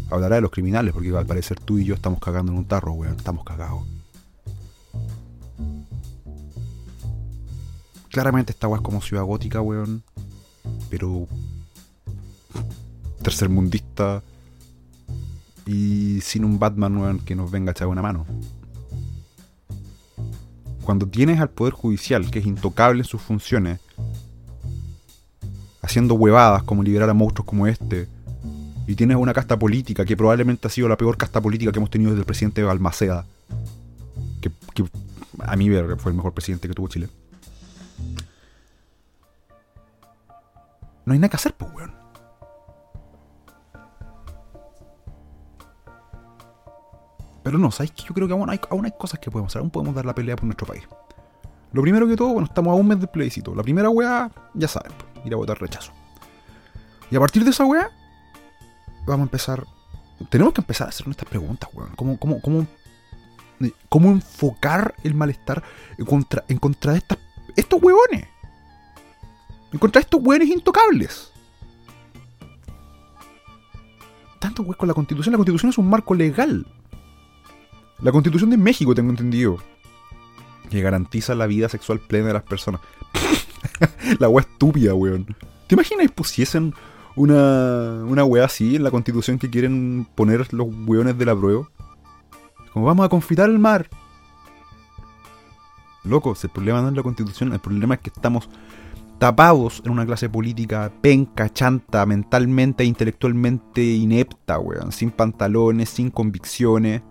Hablará 0.10 0.36
de 0.36 0.42
los 0.42 0.52
criminales, 0.52 0.94
porque 0.94 1.16
al 1.16 1.26
parecer 1.26 1.60
tú 1.60 1.78
y 1.78 1.86
yo 1.86 1.96
estamos 1.96 2.20
cagando 2.20 2.52
en 2.52 2.58
un 2.58 2.66
tarro, 2.66 2.92
weón. 2.92 3.16
Estamos 3.16 3.46
cagados. 3.46 3.84
Claramente 8.10 8.52
esta 8.52 8.68
weá 8.68 8.80
es 8.80 8.84
como 8.84 9.02
ciudad 9.02 9.24
gótica, 9.24 9.62
weón. 9.62 10.04
Pero. 10.90 11.28
Tercermundista. 13.24 14.22
Y 15.72 16.20
sin 16.20 16.44
un 16.44 16.60
Batman, 16.60 17.20
que 17.20 17.34
nos 17.34 17.50
venga 17.50 17.70
a 17.70 17.72
echar 17.72 17.88
una 17.88 18.02
mano. 18.02 18.26
Cuando 20.84 21.08
tienes 21.08 21.40
al 21.40 21.50
Poder 21.50 21.74
Judicial, 21.74 22.30
que 22.30 22.40
es 22.40 22.46
intocable 22.46 23.00
en 23.00 23.06
sus 23.06 23.22
funciones, 23.22 23.80
haciendo 25.82 26.16
huevadas 26.16 26.64
como 26.64 26.84
liberar 26.84 27.10
a 27.10 27.14
monstruos 27.14 27.48
como 27.48 27.68
este, 27.68 28.10
y 28.86 28.96
tienes 28.96 29.16
una 29.16 29.34
casta 29.34 29.58
política 29.58 30.04
que 30.04 30.18
probablemente 30.18 30.68
ha 30.68 30.70
sido 30.70 30.90
la 30.90 30.98
peor 30.98 31.16
casta 31.16 31.40
política 31.40 31.72
que 31.72 31.80
hemos 31.80 31.90
tenido 31.90 32.12
desde 32.12 32.22
el 32.22 32.26
presidente 32.26 32.64
Balmaceda, 32.64 33.26
que, 34.42 34.52
a 35.40 35.56
mí 35.56 35.70
fue 35.70 36.12
el 36.12 36.18
mejor 36.18 36.34
presidente 36.34 36.68
que 36.68 36.74
tuvo 36.74 36.90
Chile. 36.90 37.08
no 41.06 41.14
hay 41.14 41.20
nada 41.20 41.30
que 41.30 41.38
hacer, 41.38 41.54
pues, 41.54 41.72
weón. 41.74 42.01
Pero 47.44 47.58
no, 47.58 47.72
¿sabes 47.72 47.92
que 47.92 48.04
Yo 48.04 48.14
creo 48.14 48.28
que 48.28 48.34
aún 48.34 48.50
hay, 48.50 48.92
cosas 48.98 49.20
que 49.20 49.32
podemos 49.32 49.52
hacer, 49.52 49.62
aún 49.62 49.72
podemos 49.72 49.96
dar 49.96 50.06
la 50.06 50.14
pelea 50.14 50.36
por 50.36 50.46
nuestro 50.46 50.68
país. 50.68 50.84
Lo 51.74 51.82
primero 51.82 52.08
que 52.08 52.16
todo, 52.16 52.30
bueno, 52.30 52.46
estamos 52.46 52.72
a 52.72 52.76
un 52.76 52.88
mes 52.88 53.00
del 53.00 53.10
plebiscito. 53.10 53.56
La 53.56 53.64
primera 53.64 53.90
weá, 53.90 54.30
ya 54.54 54.68
saben, 54.68 54.92
ir 55.24 55.34
a 55.34 55.38
votar 55.38 55.60
rechazo. 55.60 55.92
Y 57.10 57.16
a 57.16 57.20
partir 57.20 57.44
de 57.44 57.52
esa 57.52 57.66
weá, 57.66 57.90
vamos 59.06 59.22
a 59.22 59.24
empezar. 59.24 59.66
Tenemos 60.30 60.54
que 60.54 60.62
empezar 60.62 60.88
a 60.88 60.90
hacer 60.90 61.08
nuestras 61.08 61.30
preguntas, 61.30 61.70
weón. 61.74 61.92
¿Cómo, 61.96 62.20
cómo, 62.20 62.42
cómo, 62.42 62.68
cómo 63.90 64.12
enfocar 64.12 64.94
el 65.04 65.16
malestar 65.16 65.64
en 65.98 66.06
contra, 66.06 66.44
en 66.48 66.58
contra 66.58 66.92
de 66.92 67.00
estas, 67.00 67.18
estos 67.56 67.82
huevones? 67.82 68.28
Encontrar 69.72 70.04
estos 70.04 70.22
hueones 70.22 70.50
intocables. 70.50 71.32
Tanto 74.40 74.64
hueón 74.64 74.76
con 74.76 74.88
la 74.88 74.94
constitución. 74.94 75.32
La 75.32 75.38
constitución 75.38 75.70
es 75.70 75.78
un 75.78 75.90
marco 75.90 76.14
legal. 76.14 76.66
La 78.02 78.12
constitución 78.12 78.50
de 78.50 78.58
México, 78.58 78.96
tengo 78.96 79.12
entendido. 79.12 79.58
Que 80.70 80.82
garantiza 80.82 81.36
la 81.36 81.46
vida 81.46 81.70
sexual 81.70 82.00
plena 82.00 82.28
de 82.28 82.34
las 82.34 82.44
personas. 82.44 82.82
la 84.20 84.28
wea 84.28 84.46
estúpida, 84.50 84.94
weón. 84.94 85.36
¿Te 85.68 85.76
imaginas 85.76 86.12
pusiesen 86.12 86.74
una, 87.16 88.04
una 88.06 88.24
wea 88.24 88.46
así 88.46 88.76
en 88.76 88.84
la 88.84 88.92
constitución 88.92 89.38
que 89.38 89.50
quieren 89.50 90.08
poner 90.16 90.52
los 90.54 90.68
weones 90.88 91.18
de 91.18 91.26
la 91.26 91.36
prueba? 91.36 91.70
Como 92.74 92.86
vamos 92.86 93.06
a 93.06 93.10
confitar 93.10 93.50
el 93.50 93.60
mar. 93.60 93.88
Locos, 96.04 96.44
el 96.44 96.50
problema 96.50 96.82
no 96.82 96.90
es 96.90 96.96
la 96.96 97.04
constitución, 97.04 97.54
el 97.54 97.60
problema 97.60 97.96
es 97.96 98.02
que 98.02 98.10
estamos 98.10 98.50
tapados 99.20 99.84
en 99.86 99.92
una 99.92 100.04
clase 100.04 100.30
política 100.30 100.92
penca, 101.00 101.48
chanta, 101.54 102.08
mentalmente 102.08 102.82
e 102.82 102.88
intelectualmente 102.88 103.84
inepta, 103.84 104.58
weón, 104.58 104.92
sin 104.92 105.12
pantalones, 105.12 105.90
sin 105.90 106.10
convicciones. 106.10 107.04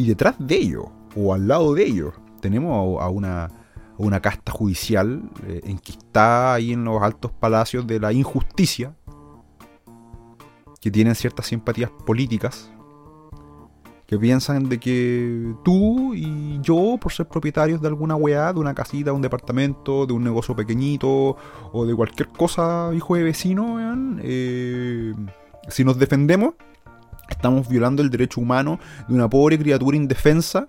Y 0.00 0.06
detrás 0.06 0.34
de 0.38 0.56
ello, 0.56 0.86
o 1.14 1.34
al 1.34 1.46
lado 1.46 1.74
de 1.74 1.84
ello, 1.84 2.14
tenemos 2.40 3.02
a 3.02 3.10
una, 3.10 3.50
una 3.98 4.18
casta 4.20 4.50
judicial 4.50 5.28
eh, 5.46 5.60
en 5.64 5.78
que 5.78 5.92
está 5.92 6.54
ahí 6.54 6.72
en 6.72 6.84
los 6.84 7.02
altos 7.02 7.32
palacios 7.32 7.86
de 7.86 8.00
la 8.00 8.10
injusticia, 8.10 8.96
que 10.80 10.90
tienen 10.90 11.14
ciertas 11.14 11.48
simpatías 11.48 11.90
políticas, 12.06 12.72
que 14.06 14.16
piensan 14.16 14.70
de 14.70 14.80
que 14.80 15.54
tú 15.66 16.14
y 16.14 16.58
yo, 16.62 16.96
por 16.98 17.12
ser 17.12 17.28
propietarios 17.28 17.82
de 17.82 17.88
alguna 17.88 18.16
weá, 18.16 18.54
de 18.54 18.58
una 18.58 18.72
casita, 18.72 19.10
de 19.10 19.16
un 19.16 19.20
departamento, 19.20 20.06
de 20.06 20.14
un 20.14 20.24
negocio 20.24 20.56
pequeñito 20.56 21.36
o 21.72 21.84
de 21.84 21.94
cualquier 21.94 22.30
cosa, 22.30 22.90
hijo 22.94 23.16
de 23.16 23.22
vecino, 23.22 23.76
eh, 24.22 25.12
si 25.68 25.84
nos 25.84 25.98
defendemos, 25.98 26.54
estamos 27.30 27.68
violando 27.68 28.02
el 28.02 28.10
derecho 28.10 28.40
humano 28.40 28.78
de 29.08 29.14
una 29.14 29.28
pobre 29.28 29.58
criatura 29.58 29.96
indefensa 29.96 30.66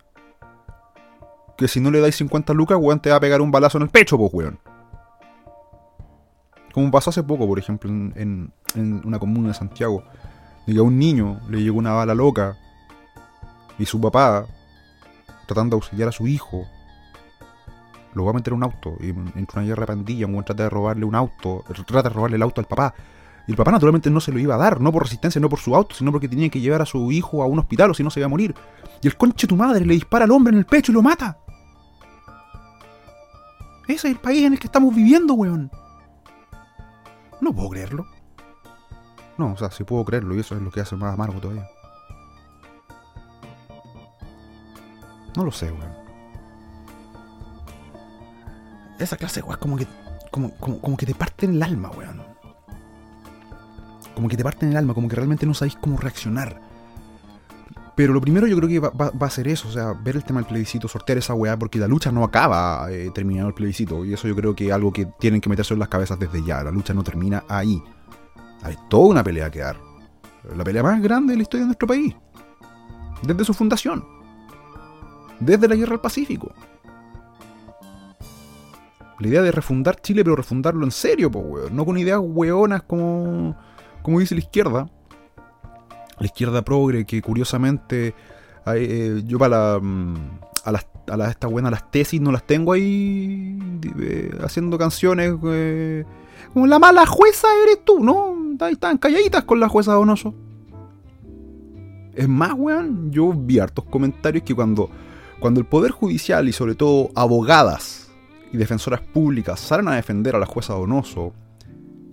que 1.58 1.68
si 1.68 1.80
no 1.80 1.92
le 1.92 2.00
dais 2.00 2.16
50 2.16 2.54
lucas, 2.54 2.78
weón, 2.82 3.00
te 3.00 3.12
va 3.12 3.18
a 3.18 3.20
pegar 3.20 3.42
un 3.42 3.52
balazo 3.52 3.78
en 3.78 3.84
el 3.84 3.90
pecho, 3.90 4.18
pues, 4.18 4.34
weón. 4.34 4.60
Como 6.74 6.90
pasó 6.90 7.10
hace 7.12 7.22
poco, 7.22 7.48
por 7.48 7.60
ejemplo, 7.60 7.90
en, 7.90 8.52
en 8.76 9.02
una 9.06 9.20
comuna 9.20 9.50
de 9.50 9.54
Santiago, 9.54 10.04
de 10.66 10.74
que 10.74 10.80
a 10.80 10.84
un 10.84 10.98
niño 10.98 11.40
le 11.50 11.62
llegó 11.62 11.78
una 11.78 11.92
bala 11.92 12.16
loca 12.16 12.58
y 13.78 13.86
su 13.86 14.00
papá, 14.00 14.46
tratando 15.46 15.76
de 15.76 15.78
auxiliar 15.78 16.10
a 16.10 16.12
su 16.12 16.28
hijo, 16.28 16.66
lo 18.14 18.26
va 18.26 18.32
a 18.32 18.34
meter 18.34 18.54
en 18.54 18.58
un 18.58 18.64
auto. 18.64 18.98
Y 19.00 19.10
entra 19.10 19.62
una 19.62 19.68
guerra 19.68 19.82
de 19.82 19.88
pandilla, 19.88 20.26
un 20.26 20.44
trata 20.44 20.64
de 20.64 20.70
robarle 20.70 21.06
un 21.06 21.16
auto, 21.16 21.64
trata 21.86 22.10
de 22.10 22.16
robarle 22.16 22.38
el 22.38 22.42
auto 22.42 22.62
al 22.62 22.68
papá. 22.68 22.94
Y 23.48 23.52
el 23.52 23.58
papá 23.58 23.72
naturalmente 23.72 24.10
no 24.10 24.20
se 24.20 24.32
lo 24.32 24.40
iba 24.40 24.56
a 24.56 24.58
dar, 24.58 24.80
no 24.80 24.92
por 24.92 25.04
resistencia, 25.04 25.42
no 25.42 25.50
por 25.50 25.60
su 25.60 25.76
auto, 25.76 25.96
sino 25.96 26.12
porque 26.12 26.30
tenía 26.30 26.50
que 26.50 26.60
llevar 26.60 26.82
a 26.82 26.86
su 26.86 27.12
hijo 27.12 27.42
a 27.42 27.48
un 27.48 27.60
hospital 27.60 27.92
o 27.92 27.94
si 27.94 28.04
no 28.04 28.10
se 28.10 28.20
iba 28.20 28.28
a 28.28 28.30
morir. 28.30 28.54
Y 29.02 29.08
el 29.08 29.18
conche 29.18 29.48
tu 29.48 29.56
madre 29.56 29.86
le 29.86 29.94
dispara 29.94 30.26
al 30.26 30.32
hombre 30.32 30.54
en 30.54 30.60
el 30.60 30.66
pecho 30.66 30.92
y 30.92 30.96
lo 30.96 31.02
mata. 31.02 31.38
Ese 33.88 34.08
es 34.08 34.16
el 34.16 34.20
país 34.20 34.44
en 34.46 34.54
el 34.54 34.60
que 34.60 34.68
estamos 34.68 34.96
viviendo, 34.96 35.34
weón. 35.34 35.72
No 37.42 37.54
puedo 37.54 37.70
creerlo. 37.70 38.06
No, 39.38 39.54
o 39.54 39.58
sea, 39.58 39.72
sí 39.72 39.84
puedo 39.84 40.06
creerlo 40.06 40.36
y 40.36 40.40
eso 40.40 40.56
es 40.56 40.62
lo 40.62 40.72
que 40.72 40.82
hace 40.82 40.96
más 40.96 41.14
amargo 41.14 41.40
todavía. 41.42 41.68
No 45.36 45.44
lo 45.44 45.52
sé, 45.52 45.72
weón. 45.72 45.94
Esa 49.00 49.18
clase 49.18 49.42
weón 49.42 49.60
como 49.60 49.78
que. 49.78 49.88
Como, 50.30 50.56
como, 50.58 50.96
que 50.96 51.06
te 51.06 51.16
parten 51.16 51.56
el 51.56 51.64
alma, 51.64 51.90
weón. 51.90 52.21
Como 54.16 54.28
que 54.28 54.38
te 54.38 54.44
parten 54.44 54.70
el 54.70 54.78
alma, 54.78 54.94
como 54.94 55.08
que 55.08 55.16
realmente 55.16 55.46
no 55.46 55.54
sabéis 55.54 55.78
cómo 55.80 55.98
reaccionar. 55.98 56.60
Pero 57.96 58.14
lo 58.14 58.22
primero 58.22 58.48
yo 58.48 58.56
creo 58.58 58.70
que 58.70 58.80
va, 58.80 59.12
a 59.20 59.30
ser 59.30 59.48
eso, 59.48 59.68
o 59.68 59.72
sea, 59.72 59.94
ver 59.94 60.16
el 60.16 60.24
tema 60.24 60.40
del 60.40 60.48
plebiscito, 60.48 60.88
sortear 60.88 61.18
esa 61.18 61.34
weá, 61.34 61.58
porque 61.58 61.78
la 61.78 61.88
lucha 61.88 62.12
no 62.12 62.24
acaba 62.24 62.90
eh, 62.90 63.12
terminando 63.14 63.50
el 63.50 63.54
plebiscito. 63.54 64.06
Y 64.06 64.14
eso 64.14 64.28
yo 64.28 64.36
creo 64.36 64.56
que 64.56 64.68
es 64.68 64.74
algo 64.74 64.92
que 64.92 65.06
tienen 65.20 65.42
que 65.42 65.50
meterse 65.50 65.74
en 65.74 65.80
las 65.80 65.90
cabezas 65.90 66.18
desde 66.18 66.44
ya. 66.44 66.64
La 66.64 66.72
lucha 66.72 66.94
no 66.94 67.04
termina 67.04 67.44
ahí. 67.48 67.82
Hay 68.64 68.76
toda 68.90 69.10
una 69.10 69.24
pelea 69.24 69.50
que 69.50 69.60
dar. 69.60 69.78
La 70.56 70.64
pelea 70.64 70.84
más 70.84 71.02
grande 71.02 71.34
de 71.34 71.38
la 71.38 71.44
historia 71.44 71.64
de 71.64 71.68
nuestro 71.68 71.88
país. 71.88 72.16
Desde 73.24 73.46
su 73.46 73.54
fundación 73.54 74.04
desde 75.42 75.68
la 75.68 75.76
guerra 75.76 75.92
del 75.92 76.00
Pacífico. 76.00 76.54
La 79.20 79.28
idea 79.28 79.42
de 79.42 79.52
refundar 79.52 80.02
Chile, 80.02 80.24
pero 80.24 80.36
refundarlo 80.36 80.84
en 80.86 80.92
serio, 80.92 81.30
pues, 81.30 81.46
weón. 81.46 81.76
No 81.76 81.86
con 81.86 81.98
ideas 81.98 82.20
weonas 82.24 82.84
como, 82.84 83.56
como 84.02 84.20
dice 84.20 84.36
la 84.36 84.42
izquierda. 84.42 84.90
La 86.20 86.26
izquierda 86.26 86.62
progre, 86.62 87.06
que 87.06 87.22
curiosamente 87.22 88.14
eh, 88.68 89.24
yo 89.26 89.40
para 89.40 89.74
la, 89.74 89.80
mm, 89.80 90.40
a 90.66 90.72
las 90.72 90.86
a 91.12 91.30
esta 91.30 91.48
buena 91.48 91.70
las 91.70 91.90
tesis 91.92 92.22
no 92.22 92.32
las 92.32 92.46
tengo 92.46 92.74
ahí 92.74 93.58
eh, 94.00 94.32
haciendo 94.44 94.78
canciones 94.78 95.34
eh, 95.44 96.06
como 96.54 96.68
la 96.68 96.80
mala 96.80 97.06
jueza 97.06 97.48
eres 97.64 97.84
tú, 97.84 98.00
¿no? 98.04 98.36
Ahí 98.60 98.74
están 98.74 98.98
calladitas 98.98 99.44
con 99.44 99.60
la 99.60 99.70
jueza 99.70 99.94
Donoso. 99.94 100.34
Es 102.14 102.28
más, 102.28 102.54
weón, 102.56 103.12
yo 103.12 103.34
vi 103.34 103.60
hartos 103.60 103.86
comentarios 103.86 104.44
que 104.44 104.54
cuando 104.54 104.90
cuando 105.40 105.60
el 105.60 105.66
Poder 105.66 105.92
Judicial 105.92 106.48
y 106.48 106.54
sobre 106.54 106.76
todo 106.76 107.10
abogadas 107.16 108.12
y 108.52 108.58
defensoras 108.58 109.02
públicas 109.02 109.60
salen 109.60 109.88
a 109.88 109.96
defender 109.96 110.36
a 110.36 110.40
la 110.40 110.46
jueza 110.46 110.74
Donoso, 110.74 111.34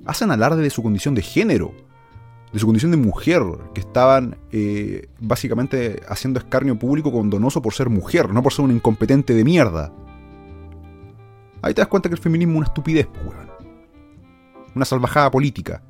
hacen 0.08 0.30
alarde 0.30 0.62
de 0.62 0.70
su 0.70 0.82
condición 0.82 1.14
de 1.14 1.20
género, 1.20 1.74
de 2.50 2.58
su 2.58 2.64
condición 2.64 2.90
de 2.90 2.96
mujer, 2.96 3.42
que 3.74 3.80
estaban 3.80 4.38
eh, 4.50 5.06
básicamente 5.20 6.00
haciendo 6.08 6.40
escarnio 6.40 6.78
público 6.78 7.12
con 7.12 7.28
Donoso 7.28 7.60
por 7.60 7.74
ser 7.74 7.90
mujer, 7.90 8.32
no 8.32 8.42
por 8.42 8.54
ser 8.54 8.64
un 8.64 8.72
incompetente 8.72 9.34
de 9.34 9.44
mierda. 9.44 9.92
Ahí 11.60 11.74
te 11.74 11.83
das 11.83 11.88
cuenta 11.88 12.09
que 12.09 12.14
el 12.14 12.20
feminismo 12.20 12.54
es 12.54 12.56
una 12.56 12.66
estupidez, 12.68 13.06
weón. 13.22 13.50
Una 14.74 14.87
salvajada 14.87 15.30
política. 15.30 15.83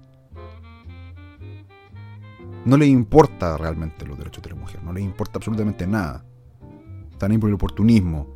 No 2.65 2.77
le 2.77 2.87
importa 2.87 3.57
realmente 3.57 4.05
los 4.05 4.19
derechos 4.19 4.43
de 4.43 4.51
la 4.51 4.57
mujer, 4.57 4.83
no 4.83 4.93
le 4.93 5.01
importa 5.01 5.39
absolutamente 5.39 5.87
nada. 5.87 6.25
Están 7.13 7.31
ahí 7.31 7.39
por 7.39 7.51
el 7.51 7.55
oportunismo. 7.55 8.27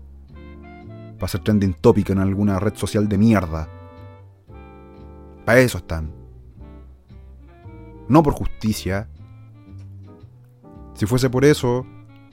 Para 1.19 1.29
ser 1.29 1.41
trending 1.41 1.75
topic 1.75 2.11
en 2.11 2.19
alguna 2.19 2.61
red 2.61 2.77
social 2.77 3.09
de 3.09 3.19
mierda. 3.19 3.82
Para 5.45 5.61
eso 5.61 5.79
están. 5.79 6.11
No 8.09 8.23
por 8.23 8.35
justicia. 8.35 9.09
Si 10.95 11.07
fuese 11.07 11.31
por 11.31 11.45
eso, 11.45 11.87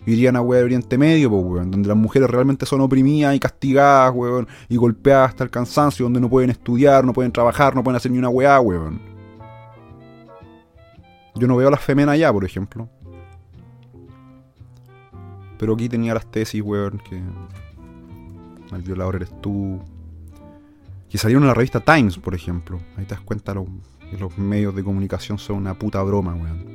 irían 0.05 0.35
a 0.35 0.41
weón 0.41 0.65
Oriente 0.65 0.97
Medio, 0.97 1.29
donde 1.29 1.87
las 1.87 1.97
mujeres 1.97 2.29
realmente 2.29 2.65
son 2.65 2.81
oprimidas 2.81 3.35
y 3.35 3.39
castigadas, 3.39 4.13
weón, 4.13 4.47
y 4.67 4.77
golpeadas 4.77 5.29
hasta 5.29 5.43
el 5.43 5.49
cansancio, 5.49 6.05
donde 6.05 6.19
no 6.19 6.29
pueden 6.29 6.49
estudiar, 6.49 7.03
no 7.05 7.13
pueden 7.13 7.31
trabajar, 7.31 7.75
no 7.75 7.83
pueden 7.83 7.97
hacer 7.97 8.11
ni 8.11 8.17
una 8.17 8.29
weá, 8.29 8.59
weón. 8.59 9.01
Yo 11.35 11.47
no 11.47 11.55
veo 11.55 11.69
a 11.69 11.71
las 11.71 11.81
femenas 11.81 12.13
allá, 12.13 12.33
por 12.33 12.43
ejemplo. 12.43 12.89
Pero 15.57 15.73
aquí 15.73 15.89
tenía 15.89 16.13
las 16.13 16.29
tesis, 16.29 16.61
weón, 16.61 17.01
que 17.09 17.21
el 18.75 18.81
violador 18.81 19.17
eres 19.17 19.41
tú. 19.41 19.79
Que 21.09 21.17
salieron 21.17 21.43
en 21.43 21.47
la 21.47 21.53
revista 21.53 21.79
Times, 21.79 22.17
por 22.17 22.35
ejemplo. 22.35 22.79
Ahí 22.95 23.05
te 23.05 23.15
das 23.15 23.21
cuenta 23.21 23.53
que 23.53 24.17
los 24.17 24.37
medios 24.37 24.75
de 24.75 24.83
comunicación 24.83 25.37
son 25.37 25.57
una 25.57 25.73
puta 25.77 26.01
broma, 26.03 26.33
weón. 26.35 26.65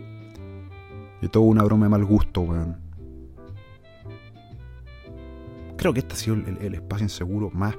Y 1.22 1.28
todo 1.28 1.44
una 1.44 1.62
broma 1.62 1.86
de 1.86 1.90
mal 1.90 2.04
gusto, 2.04 2.40
weón. 2.40 2.76
Creo 5.76 5.92
que 5.92 6.00
este 6.00 6.14
ha 6.14 6.16
sido 6.16 6.36
el, 6.36 6.74
espacio 6.74 7.04
inseguro 7.04 7.50
más 7.50 7.76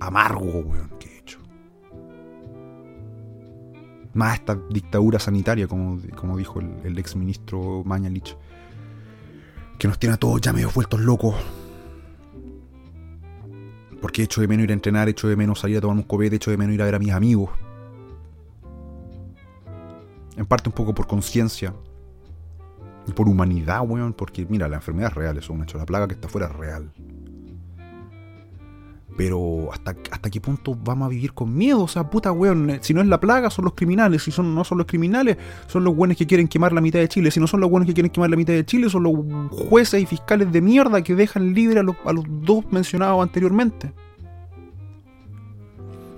amargo, 0.00 0.60
weón, 0.60 0.90
que 1.00 1.08
he 1.08 1.18
hecho. 1.18 1.38
Más 4.12 4.34
esta 4.34 4.56
dictadura 4.70 5.18
sanitaria, 5.18 5.66
como, 5.66 6.00
como 6.14 6.36
dijo 6.36 6.60
el, 6.60 6.72
el 6.84 6.98
ex 6.98 7.16
ministro 7.16 7.82
Mañalich 7.84 8.36
que 9.78 9.88
nos 9.88 9.98
tiene 9.98 10.14
a 10.14 10.16
todos 10.16 10.40
ya 10.40 10.52
medio 10.52 10.70
vueltos 10.70 11.00
locos. 11.00 11.34
Porque 14.04 14.22
echo 14.22 14.42
de 14.42 14.48
menos 14.48 14.64
ir 14.64 14.70
a 14.70 14.74
entrenar, 14.74 15.08
echo 15.08 15.28
de 15.28 15.34
menos 15.34 15.60
salir 15.60 15.78
a 15.78 15.80
tomar 15.80 15.96
un 15.96 16.02
copete, 16.02 16.36
echo 16.36 16.50
de 16.50 16.58
menos 16.58 16.74
ir 16.74 16.82
a 16.82 16.84
ver 16.84 16.96
a 16.96 16.98
mis 16.98 17.10
amigos. 17.10 17.48
En 20.36 20.44
parte 20.44 20.68
un 20.68 20.74
poco 20.74 20.94
por 20.94 21.06
conciencia. 21.06 21.74
Y 23.06 23.12
por 23.12 23.30
humanidad, 23.30 23.80
weón. 23.80 24.12
Porque 24.12 24.44
mira, 24.44 24.68
la 24.68 24.76
enfermedad 24.76 25.08
es 25.08 25.14
real, 25.14 25.38
eso 25.38 25.54
es 25.54 25.58
un 25.58 25.62
hecho. 25.62 25.78
La 25.78 25.86
plaga 25.86 26.06
que 26.06 26.12
está 26.12 26.26
afuera 26.26 26.48
es 26.48 26.52
real. 26.54 26.92
Pero 29.16 29.72
¿hasta, 29.72 29.94
¿hasta 30.10 30.30
qué 30.30 30.40
punto 30.40 30.74
vamos 30.74 31.06
a 31.06 31.08
vivir 31.08 31.32
con 31.32 31.54
miedo? 31.54 31.82
O 31.82 31.88
sea, 31.88 32.10
puta 32.10 32.32
weón, 32.32 32.78
si 32.80 32.92
no 32.94 33.00
es 33.00 33.06
la 33.06 33.20
plaga, 33.20 33.48
son 33.50 33.64
los 33.64 33.74
criminales. 33.74 34.24
Si 34.24 34.32
son, 34.32 34.54
no 34.54 34.64
son 34.64 34.78
los 34.78 34.86
criminales, 34.86 35.36
son 35.66 35.84
los 35.84 35.94
buenos 35.94 36.16
que 36.16 36.26
quieren 36.26 36.48
quemar 36.48 36.72
la 36.72 36.80
mitad 36.80 36.98
de 36.98 37.08
Chile. 37.08 37.30
Si 37.30 37.38
no 37.38 37.46
son 37.46 37.60
los 37.60 37.70
buenos 37.70 37.86
que 37.86 37.94
quieren 37.94 38.10
quemar 38.10 38.30
la 38.30 38.36
mitad 38.36 38.52
de 38.52 38.64
Chile, 38.64 38.90
son 38.90 39.04
los 39.04 39.14
jueces 39.50 40.02
y 40.02 40.06
fiscales 40.06 40.50
de 40.50 40.60
mierda 40.60 41.02
que 41.02 41.14
dejan 41.14 41.54
libre 41.54 41.80
a 41.80 41.82
los, 41.82 41.96
a 42.04 42.12
los 42.12 42.24
dos 42.28 42.64
mencionados 42.72 43.22
anteriormente. 43.22 43.92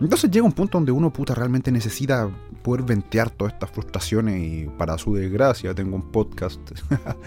Entonces 0.01 0.31
llega 0.31 0.45
un 0.45 0.53
punto 0.53 0.77
donde 0.79 0.93
uno 0.93 1.11
puta 1.11 1.35
realmente 1.35 1.73
necesita 1.73 2.29
poder 2.63 2.83
ventear 2.83 3.31
todas 3.31 3.55
estas 3.55 3.71
frustraciones 3.71 4.43
y 4.43 4.69
para 4.77 4.99
su 4.99 5.15
desgracia 5.15 5.75
tengo 5.75 5.97
un 5.97 6.11
podcast. 6.11 6.61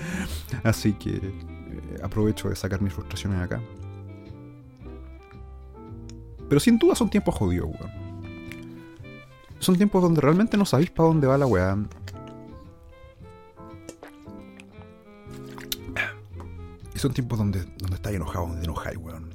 Así 0.64 0.94
que 0.94 1.16
eh, 1.16 1.32
aprovecho 2.04 2.50
de 2.50 2.56
sacar 2.56 2.82
mis 2.82 2.94
frustraciones 2.94 3.40
acá. 3.40 3.62
Pero 6.50 6.60
sin 6.60 6.80
duda 6.80 6.96
son 6.96 7.10
tiempos 7.10 7.36
jodidos, 7.36 7.70
weón. 7.70 7.92
Son 9.60 9.78
tiempos 9.78 10.02
donde 10.02 10.20
realmente 10.20 10.58
no 10.58 10.66
sabéis 10.66 10.90
para 10.90 11.10
dónde 11.10 11.28
va 11.28 11.38
la 11.38 11.46
weá. 11.46 11.78
Y 16.96 16.98
son 16.98 17.14
tiempos 17.14 17.38
donde, 17.38 17.64
donde 17.78 17.96
estáis 17.96 18.16
enojados, 18.16 18.50
donde 18.50 18.64
enojáis, 18.64 18.98
weón. 18.98 19.30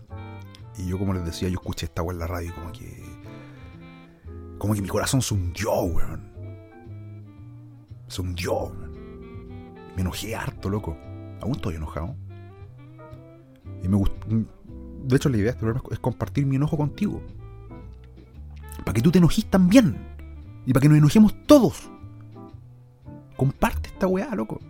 Y 0.77 0.88
yo, 0.88 0.98
como 0.98 1.14
les 1.14 1.24
decía, 1.24 1.48
yo 1.48 1.55
escuché 1.55 1.87
esta 1.87 2.03
weá 2.03 2.14
en 2.14 2.18
la 2.18 2.27
radio 2.27 2.53
como 2.55 2.72
que. 2.72 3.05
Como 4.59 4.74
que 4.74 4.83
mi 4.83 4.88
corazón 4.88 5.22
se 5.22 5.35
hundió, 5.35 5.72
weón. 5.83 6.33
Se 8.09 8.22
hundió, 8.22 8.55
weón. 8.55 8.92
Me 9.94 10.03
enojé 10.03 10.35
harto, 10.35 10.68
loco. 10.68 10.96
Aún 11.40 11.53
estoy 11.53 11.77
enojado. 11.77 12.16
Y 13.83 13.88
me 13.88 13.96
gustó 13.96 14.27
de 15.07 15.17
hecho, 15.17 15.29
la 15.29 15.37
idea 15.37 15.53
de 15.53 15.69
este 15.69 15.95
es 15.95 15.99
compartir 15.99 16.47
mi 16.47 16.57
enojo 16.57 16.77
contigo. 16.77 17.23
Para 18.85 18.95
que 18.95 19.03
tú 19.03 19.11
te 19.11 19.19
enojes 19.19 19.45
también. 19.47 19.97
Y 20.67 20.73
para 20.73 20.83
que 20.83 20.88
nos 20.88 20.99
enojemos 20.99 21.35
todos. 21.47 21.90
Comparte 23.37 23.88
esta 23.88 24.07
weá, 24.07 24.35
loco. 24.35 24.61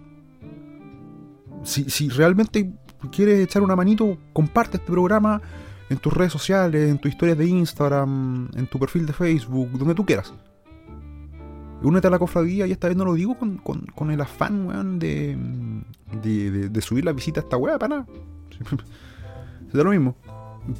si, 1.63 1.89
si 1.91 2.09
realmente 2.09 2.75
quieres 3.11 3.41
echar 3.41 3.63
una 3.63 3.77
manito, 3.77 4.19
comparte 4.33 4.79
este 4.79 4.91
programa 4.91 5.41
en 5.91 5.99
tus 5.99 6.13
redes 6.13 6.33
sociales, 6.33 6.91
en 6.91 6.99
tus 6.99 7.13
historias 7.13 7.39
de 7.39 7.47
Instagram, 7.47 8.51
en 8.55 8.67
tu 8.67 8.79
perfil 8.79 9.07
de 9.07 9.13
Facebook, 9.13 9.71
donde 9.73 9.95
tú 9.95 10.05
quieras. 10.05 10.33
Únete 11.83 12.07
a 12.07 12.11
la 12.11 12.19
cofradía 12.19 12.67
y 12.67 12.73
esta 12.73 12.89
vez 12.89 12.97
no 12.97 13.05
lo 13.05 13.15
digo 13.15 13.37
con, 13.37 13.59
con, 13.59 14.11
el 14.11 14.21
afán, 14.21 14.67
weón, 14.67 14.99
de, 14.99 15.37
de, 16.23 16.69
de, 16.71 16.81
subir 16.81 17.05
la 17.05 17.13
visita 17.13 17.41
a 17.41 17.43
esta 17.43 17.57
weá, 17.59 17.79
para 17.79 17.97
nada. 17.97 18.07
Da 19.73 19.83
lo 19.83 19.91
mismo. 19.91 20.15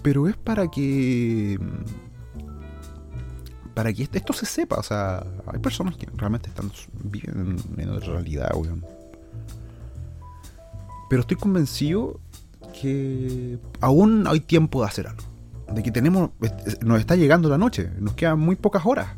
Pero 0.03 0.29
es 0.29 0.37
para 0.37 0.69
que. 0.69 1.59
Para 3.75 3.93
que 3.93 4.09
esto 4.13 4.33
se 4.33 4.47
sepa. 4.47 4.77
O 4.77 4.83
sea, 4.83 5.25
hay 5.47 5.59
personas 5.59 5.97
que 5.97 6.07
realmente 6.17 6.49
están 6.49 6.71
viven 7.03 7.57
en 7.77 8.01
realidad, 8.01 8.51
weón. 8.55 8.85
Pero 11.11 11.21
estoy 11.21 11.37
convencido 11.37 12.21
que 12.81 13.59
aún 13.81 14.27
hay 14.27 14.41
tiempo 14.41 14.81
de 14.81 14.87
hacer 14.87 15.07
algo. 15.07 15.23
De 15.73 15.83
que 15.83 15.91
tenemos. 15.91 16.31
Nos 16.83 17.01
está 17.01 17.17
llegando 17.17 17.49
la 17.49 17.59
noche. 17.59 17.91
Nos 17.99 18.15
quedan 18.15 18.41
muy 18.41 18.57
pocas 18.57 18.87
horas. 18.87 19.09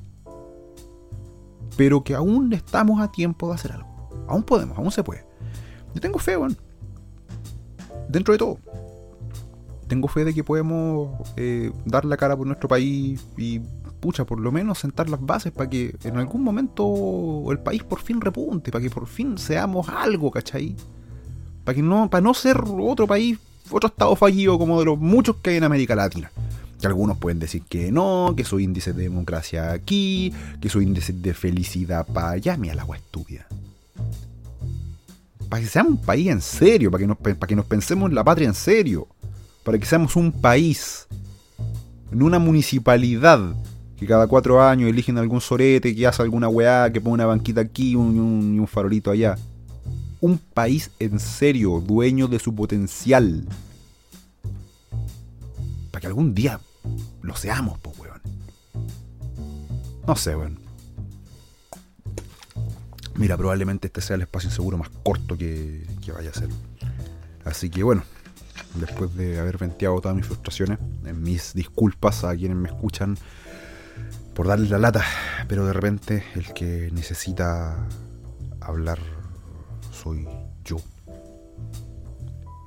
Pero 1.76 2.02
que 2.02 2.14
aún 2.14 2.52
estamos 2.52 3.00
a 3.00 3.12
tiempo 3.12 3.48
de 3.48 3.54
hacer 3.54 3.72
algo. 3.72 4.10
Aún 4.28 4.42
podemos, 4.42 4.76
aún 4.78 4.90
se 4.90 5.04
puede. 5.04 5.24
Yo 5.94 6.00
tengo 6.00 6.18
fe, 6.18 6.36
weón. 6.36 6.56
Dentro 8.08 8.32
de 8.32 8.38
todo. 8.38 8.58
Tengo 9.88 10.08
fe 10.08 10.24
de 10.24 10.34
que 10.34 10.42
podemos 10.42 11.10
eh, 11.36 11.70
dar 11.84 12.04
la 12.04 12.16
cara 12.16 12.36
por 12.36 12.46
nuestro 12.46 12.68
país 12.68 13.24
y, 13.36 13.60
pucha, 14.00 14.24
por 14.24 14.40
lo 14.40 14.50
menos 14.50 14.78
sentar 14.78 15.08
las 15.08 15.24
bases 15.24 15.52
para 15.52 15.70
que 15.70 15.94
en 16.04 16.16
algún 16.16 16.42
momento 16.42 17.44
el 17.50 17.58
país 17.58 17.82
por 17.84 18.00
fin 18.00 18.20
repunte, 18.20 18.70
para 18.70 18.82
que 18.82 18.90
por 18.90 19.06
fin 19.06 19.38
seamos 19.38 19.88
algo, 19.88 20.30
¿cachai? 20.30 20.74
Para 21.64 21.74
que 21.74 21.82
no, 21.82 22.08
para 22.10 22.20
no 22.20 22.34
ser 22.34 22.62
otro 22.78 23.06
país, 23.06 23.38
otro 23.70 23.88
estado 23.88 24.14
fallido 24.16 24.58
como 24.58 24.78
de 24.78 24.86
los 24.86 24.98
muchos 24.98 25.36
que 25.36 25.50
hay 25.50 25.56
en 25.56 25.64
América 25.64 25.94
Latina. 25.94 26.30
Que 26.80 26.86
algunos 26.86 27.16
pueden 27.16 27.38
decir 27.38 27.62
que 27.68 27.90
no, 27.90 28.34
que 28.36 28.44
su 28.44 28.60
índice 28.60 28.92
de 28.92 29.04
democracia 29.04 29.72
aquí, 29.72 30.32
que 30.60 30.68
su 30.68 30.82
índice 30.82 31.12
de 31.12 31.32
felicidad 31.32 32.06
para 32.06 32.30
allá. 32.30 32.56
Mira 32.56 32.74
la 32.74 32.82
agua 32.82 32.96
estúpida. 32.96 33.46
Para 35.48 35.62
que 35.62 35.68
seamos 35.68 35.92
un 35.92 36.02
país 36.02 36.28
en 36.28 36.40
serio, 36.40 36.90
para 36.90 37.06
que, 37.06 37.14
para 37.34 37.48
que 37.48 37.56
nos 37.56 37.64
pensemos 37.64 38.08
en 38.08 38.14
la 38.14 38.24
patria 38.24 38.46
en 38.46 38.54
serio. 38.54 39.08
Para 39.66 39.78
que 39.78 39.84
seamos 39.84 40.16
un 40.16 40.32
país, 40.32 41.06
en 42.10 42.22
una 42.22 42.38
municipalidad 42.38 43.54
que 43.98 44.06
cada 44.06 44.26
cuatro 44.26 44.62
años 44.62 44.88
eligen 44.88 45.18
algún 45.18 45.42
sorete, 45.42 45.94
que 45.94 46.06
hace 46.06 46.22
alguna 46.22 46.48
weá, 46.48 46.90
que 46.90 47.02
pone 47.02 47.14
una 47.14 47.26
banquita 47.26 47.60
aquí 47.60 47.90
y 47.90 47.96
un 47.96 48.66
farolito 48.66 49.10
allá 49.10 49.36
un 50.20 50.38
país 50.38 50.90
en 50.98 51.20
serio, 51.20 51.80
dueño 51.80 52.28
de 52.28 52.38
su 52.38 52.54
potencial. 52.54 53.46
Para 55.90 56.00
que 56.00 56.06
algún 56.06 56.34
día 56.34 56.60
lo 57.22 57.36
seamos, 57.36 57.78
pues, 57.78 57.98
weón. 57.98 58.20
No 60.06 60.16
sé, 60.16 60.36
weón. 60.36 60.58
Mira, 63.14 63.36
probablemente 63.36 63.86
este 63.86 64.00
sea 64.00 64.16
el 64.16 64.22
espacio 64.22 64.50
inseguro 64.50 64.76
más 64.76 64.90
corto 65.02 65.38
que, 65.38 65.86
que 66.04 66.12
vaya 66.12 66.30
a 66.30 66.34
ser. 66.34 66.48
Así 67.44 67.70
que 67.70 67.82
bueno, 67.82 68.02
después 68.80 69.14
de 69.16 69.38
haber 69.38 69.58
venteado 69.58 70.00
todas 70.00 70.16
mis 70.16 70.26
frustraciones, 70.26 70.78
mis 71.14 71.54
disculpas 71.54 72.24
a 72.24 72.34
quienes 72.34 72.56
me 72.56 72.68
escuchan 72.68 73.16
por 74.34 74.46
darles 74.46 74.70
la 74.70 74.78
lata, 74.78 75.02
pero 75.48 75.66
de 75.66 75.72
repente 75.72 76.24
el 76.34 76.52
que 76.52 76.90
necesita 76.92 77.86
hablar 78.60 78.98
soy 79.90 80.28
yo. 80.64 80.76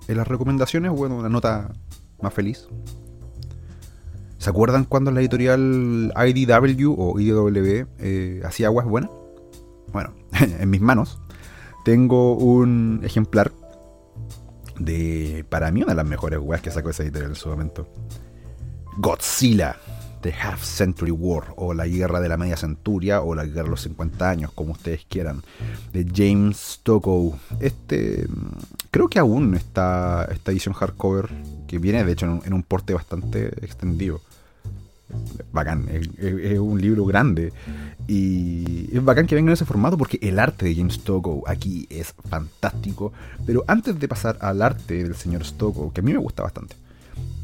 En 0.08 0.18
las 0.18 0.28
recomendaciones, 0.28 0.92
bueno, 0.92 1.18
una 1.18 1.30
nota 1.30 1.72
más 2.22 2.34
feliz. 2.34 2.68
¿Se 4.40 4.50
acuerdan 4.50 4.86
cuando 4.86 5.12
la 5.12 5.20
editorial 5.20 6.14
IDW 6.16 6.96
o 6.98 7.20
IDW 7.20 7.86
eh, 8.00 8.42
hacía 8.46 8.68
aguas 8.68 8.88
buenas? 8.88 9.12
Bueno, 9.92 10.14
en 10.40 10.70
mis 10.70 10.82
manos 10.82 11.20
tengo 11.84 12.36
un 12.36 13.02
ejemplar 13.04 13.52
de, 14.80 15.46
para 15.50 15.72
mí, 15.72 15.84
una 15.84 15.94
de 15.94 15.98
las 15.98 16.08
mejores 16.08 16.40
weas 16.40 16.62
que 16.62 16.72
sacó 16.72 16.90
esa 16.90 17.04
editorial 17.04 17.32
en 17.32 17.36
su 17.36 17.50
momento. 17.50 17.88
Godzilla 18.98 19.78
The 20.22 20.34
Half 20.34 20.64
Century 20.64 21.12
War, 21.12 21.54
o 21.56 21.74
la 21.74 21.88
Guerra 21.88 22.20
de 22.20 22.30
la 22.30 22.38
Media 22.38 22.58
Centuria, 22.58 23.22
o 23.22 23.36
la 23.36 23.46
Guerra 23.46 23.64
de 23.64 23.70
los 23.70 23.82
50 23.82 24.30
Años, 24.30 24.52
como 24.54 24.74
ustedes 24.74 25.06
quieran, 25.08 25.44
de 25.94 26.06
James 26.14 26.58
Stokoe. 26.58 27.34
Este, 27.60 28.28
creo 28.92 29.08
que 29.08 29.20
aún 29.20 29.56
está 29.56 30.28
esta 30.32 30.52
edición 30.52 30.74
hardcover, 30.74 31.30
que 31.68 31.80
viene 31.80 32.04
de 32.04 32.12
hecho 32.12 32.42
en 32.44 32.54
un, 32.54 32.64
porte 32.64 32.94
bastante 32.94 33.48
extendido. 33.64 34.22
Bacán, 35.52 35.88
es, 35.90 36.60
un 36.60 36.80
libro 36.80 37.06
grande 37.06 37.52
y 38.10 38.90
es 38.92 39.04
bacán 39.04 39.28
que 39.28 39.36
venga 39.36 39.50
en 39.50 39.54
ese 39.54 39.66
formato 39.66 39.98
porque 39.98 40.18
el 40.22 40.40
arte 40.40 40.66
de 40.66 40.76
James 40.76 40.96
Stokoe 40.96 41.44
aquí 41.46 41.86
es 41.90 42.16
fantástico. 42.28 43.14
Pero 43.46 43.64
antes 43.68 44.00
de 44.00 44.08
pasar 44.08 44.38
al 44.42 44.62
arte 44.62 45.04
del 45.04 45.16
señor 45.16 45.46
Stokoe, 45.46 45.92
que 45.94 46.02
a 46.02 46.04
mí 46.04 46.12
me 46.12 46.18
gusta 46.18 46.44
bastante, 46.44 46.76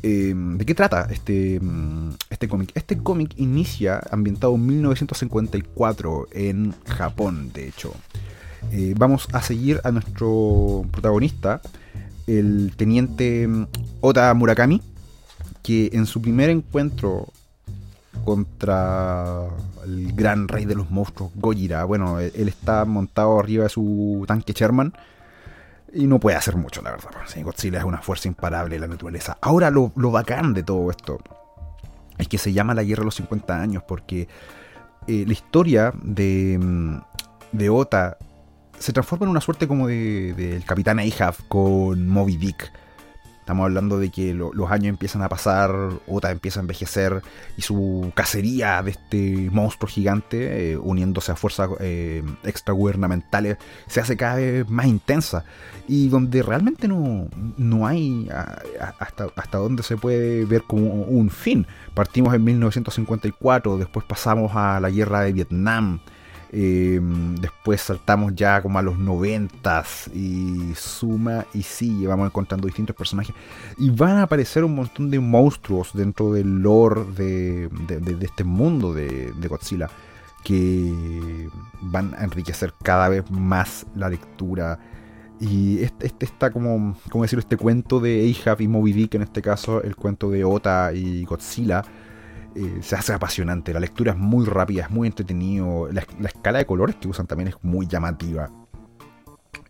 Em, 0.08 0.60
¿De 0.60 0.66
qué 0.68 0.76
trata 0.76 1.08
este, 1.10 1.60
mm, 1.60 2.12
este 2.30 2.48
cómic? 2.48 2.72
Este 2.76 2.96
cómic 2.96 3.34
inicia 3.38 4.00
ambientado 4.12 4.54
en 4.54 4.64
1954 4.68 6.28
en 6.32 6.76
Japón, 6.86 7.52
de 7.52 7.68
hecho. 7.68 7.92
Eh, 8.72 8.94
vamos 8.96 9.28
a 9.34 9.42
seguir 9.42 9.82
a 9.84 9.90
nuestro 9.92 10.86
protagonista, 10.92 11.60
el 12.28 12.74
teniente 12.78 13.48
mm, 13.48 13.68
Ota 14.02 14.32
Murakami, 14.36 14.80
que 15.64 15.90
en 15.92 16.06
su 16.06 16.22
primer 16.22 16.52
encuentro 16.52 17.30
contra 18.24 19.48
el 19.84 20.14
gran 20.14 20.48
rey 20.48 20.66
de 20.66 20.76
los 20.76 20.90
monstruos, 20.90 21.32
Gojira, 21.36 21.84
bueno, 21.84 22.20
él 22.20 22.48
está 22.48 22.86
montado 22.86 23.40
arriba 23.40 23.64
de 23.64 23.70
su 23.70 24.24
tanque 24.28 24.54
Sherman 24.54 24.94
y 25.94 26.08
no 26.08 26.20
puede 26.20 26.36
hacer 26.36 26.56
mucho, 26.56 26.82
la 26.82 26.92
verdad. 26.92 27.12
Godzilla 27.44 27.80
es 27.80 27.86
una 27.86 28.00
fuerza 28.00 28.28
imparable 28.28 28.76
en 28.76 28.82
la 28.82 28.88
naturaleza. 28.88 29.38
Ahora, 29.42 29.72
lo, 29.72 29.92
bacán 29.96 30.54
de 30.54 30.64
todo 30.64 30.92
esto 30.92 31.20
es 32.18 32.28
que 32.28 32.38
se 32.38 32.54
llama 32.54 32.74
la 32.74 32.84
guerra 32.84 33.02
de 33.02 33.06
los 33.06 33.16
50 33.16 33.62
años, 33.62 33.84
porque 33.88 34.28
eh, 35.08 35.24
la 35.26 35.34
historia 35.34 35.94
de, 36.04 36.60
mm, 36.62 36.98
de 37.54 37.70
Ota 37.70 38.18
se 38.78 38.92
transforma 38.92 39.26
en 39.26 39.32
una 39.32 39.42
suerte 39.42 39.68
como 39.68 39.88
del 39.88 40.36
de, 40.36 40.64
Capitán 40.66 41.00
Ahab 41.00 41.36
con 41.48 42.08
Moby 42.08 42.38
Dick 42.38 42.72
Estamos 43.46 43.66
hablando 43.66 44.00
de 44.00 44.10
que 44.10 44.34
los 44.34 44.72
años 44.72 44.88
empiezan 44.88 45.22
a 45.22 45.30
pasar, 45.30 45.70
Ota 46.08 46.32
empieza 46.32 46.60
a 46.60 46.62
envejecer 46.62 47.22
y 47.56 47.62
su 47.62 48.12
cacería 48.16 48.82
de 48.82 48.90
este 48.90 49.52
monstruo 49.52 49.88
gigante, 49.88 50.72
eh, 50.72 50.78
uniéndose 50.78 51.32
a 51.32 51.36
fuerzas 51.36 51.70
eh, 51.80 52.24
extragubernamentales, 52.44 53.58
se 53.86 54.02
hace 54.02 54.18
cada 54.18 54.38
vez 54.38 54.68
más 54.68 54.88
intensa. 54.88 55.46
Y 55.88 56.10
donde 56.10 56.42
realmente 56.42 56.88
no, 56.88 57.28
no 57.56 57.86
hay 57.86 58.28
hasta, 58.98 59.28
hasta 59.36 59.60
donde 59.60 59.84
se 59.84 59.96
puede 59.96 60.44
ver 60.46 60.64
como 60.64 61.04
un 61.04 61.30
fin. 61.30 61.68
Partimos 61.94 62.34
en 62.34 62.44
1954, 62.46 63.78
después 63.78 64.08
pasamos 64.08 64.54
a 64.56 64.80
la 64.80 64.90
guerra 64.90 65.22
de 65.22 65.34
Vietnam. 65.34 66.00
Em, 66.58 67.36
después 67.36 67.82
saltamos 67.82 68.34
ya 68.34 68.62
como 68.62 68.80
a 68.80 68.82
los 68.82 68.98
noventas 68.98 70.10
y 70.14 70.72
suma 70.74 71.46
y 71.54 71.64
sigue, 71.64 72.08
vamos 72.08 72.28
encontrando 72.28 72.66
distintos 72.66 72.96
personajes. 72.96 73.36
Y 73.78 73.90
van 73.90 74.20
a 74.20 74.22
aparecer 74.24 74.64
un 74.64 74.74
montón 74.74 75.12
de 75.12 75.20
monstruos 75.20 75.92
dentro 75.94 76.32
del 76.32 76.62
lore 76.62 77.04
de, 77.14 77.70
este 78.22 78.46
mundo 78.46 78.94
de, 78.94 79.34
Godzilla 79.50 79.90
que 80.46 81.50
van 81.82 82.14
a 82.14 82.24
enriquecer 82.24 82.74
cada 82.82 83.10
vez 83.10 83.30
más 83.30 83.86
la 83.94 84.08
lectura. 84.08 84.80
Y 85.42 85.80
este, 85.80 86.08
este 86.08 86.26
está 86.26 86.52
como, 86.52 86.96
como 87.10 87.26
decirlo, 87.26 87.42
este 87.42 87.58
cuento 87.58 88.00
de 88.00 88.34
Ahab 88.46 88.62
y 88.62 88.70
Moby 88.70 88.94
Dick, 88.94 89.16
en 89.16 89.24
este 89.24 89.42
caso 89.42 89.84
el 89.84 89.98
cuento 89.98 90.30
de 90.32 90.46
Ota 90.46 90.94
y 90.94 91.26
Godzilla, 91.26 91.84
eh, 92.56 92.80
se 92.82 92.96
hace 92.96 93.14
apasionante. 93.14 93.74
La 93.74 93.80
lectura 93.80 94.14
es 94.14 94.18
muy 94.18 94.46
rápida, 94.46 94.84
es 94.84 94.90
muy 94.90 95.08
entretenido. 95.08 95.90
La, 95.92 96.06
escala 96.28 96.60
de 96.60 96.66
colores 96.66 96.96
que 96.96 97.08
usan 97.08 97.28
también 97.28 97.50
es 97.50 97.56
muy 97.62 97.86
llamativa. 97.86 98.50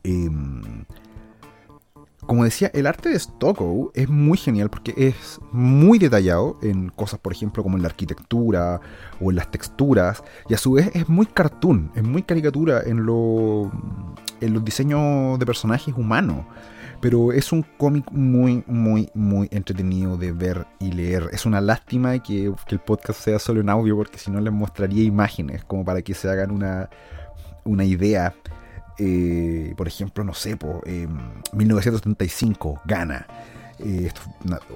Em, 0.03 0.85
como 2.25 2.43
decía, 2.43 2.71
el 2.73 2.87
arte 2.87 3.09
de 3.09 3.19
Stokoe 3.19 3.89
es 3.93 4.09
muy 4.09 4.37
genial 4.37 4.69
porque 4.69 4.93
es 4.97 5.39
muy 5.51 5.99
detallado 5.99 6.57
en 6.61 6.89
cosas, 6.89 7.19
por 7.19 7.33
ejemplo, 7.33 7.63
como 7.63 7.75
en 7.77 7.83
la 7.83 7.89
arquitectura 7.89 8.81
o 9.19 9.29
en 9.29 9.35
las 9.35 9.51
texturas, 9.51 10.23
y 10.47 10.53
a 10.53 10.57
su 10.57 10.73
vez 10.73 10.91
es 10.95 11.07
muy 11.09 11.25
cartoon, 11.25 11.91
es 11.95 12.03
muy 12.03 12.23
caricatura 12.23 12.81
en, 12.81 12.99
en 12.99 14.53
los 14.53 14.65
diseños 14.65 15.37
de 15.39 15.45
personajes 15.45 15.93
humanos. 15.95 16.45
Pero 17.01 17.31
es 17.31 17.51
un 17.51 17.63
cómic 17.77 18.09
muy, 18.11 18.63
muy, 18.67 19.09
muy 19.13 19.47
entretenido 19.51 20.17
de 20.17 20.31
ver 20.31 20.65
y 20.79 20.91
leer. 20.91 21.29
Es 21.31 21.45
una 21.45 21.61
lástima 21.61 22.17
que, 22.19 22.45
el 22.45 22.79
podcast 22.79 23.19
sea 23.21 23.39
solo 23.39 23.61
en 23.61 23.69
audio, 23.69 23.95
porque 23.95 24.17
si 24.17 24.31
no 24.31 24.39
les 24.39 24.53
mostraría 24.53 25.03
imágenes, 25.03 25.63
como 25.65 25.85
para 25.85 26.01
que 26.01 26.13
se 26.13 26.29
hagan 26.29 26.51
una, 26.51 26.89
una 27.63 27.83
idea. 27.83 28.33
Eh, 28.97 29.73
por 29.75 29.87
ejemplo, 29.87 30.23
no 30.23 30.33
sé, 30.33 30.55
por, 30.55 30.83
1975, 30.87 32.81
Ghana. 32.85 33.27
Eh, 33.79 34.05
esto, 34.07 34.21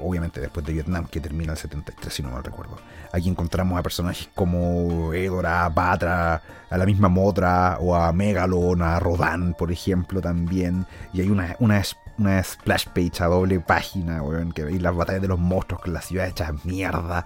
obviamente 0.03 0.41
después 0.41 0.65
de 0.65 0.73
Vietnam, 0.73 1.07
que 1.09 1.21
termina 1.21 1.53
el 1.53 1.57
73, 1.57 2.13
si 2.13 2.21
no 2.21 2.31
mal 2.31 2.43
recuerdo. 2.43 2.77
Aquí 3.13 3.29
encontramos 3.29 3.79
a 3.79 3.83
personajes 3.83 4.29
como 4.35 5.13
Edora, 5.13 5.69
Batra, 5.69 6.41
a 6.69 6.77
la 6.77 6.85
misma 6.85 7.07
Motra, 7.07 7.77
o 7.79 7.95
a 7.95 8.11
Megalon, 8.11 8.81
a 8.81 8.99
Rodan, 8.99 9.55
por 9.57 9.71
ejemplo, 9.71 10.19
también. 10.21 10.85
Y 11.13 11.21
hay 11.21 11.29
una, 11.29 11.55
una 11.59 11.81
una 12.19 12.43
splash 12.43 12.87
page 12.87 13.23
a 13.23 13.27
doble 13.27 13.59
página, 13.59 14.21
weón, 14.21 14.51
que 14.51 14.63
veis 14.63 14.81
las 14.81 14.95
batallas 14.95 15.21
de 15.21 15.27
los 15.27 15.39
monstruos 15.39 15.81
con 15.81 15.93
las 15.93 16.05
ciudades 16.05 16.31
hechas 16.31 16.65
mierda. 16.65 17.25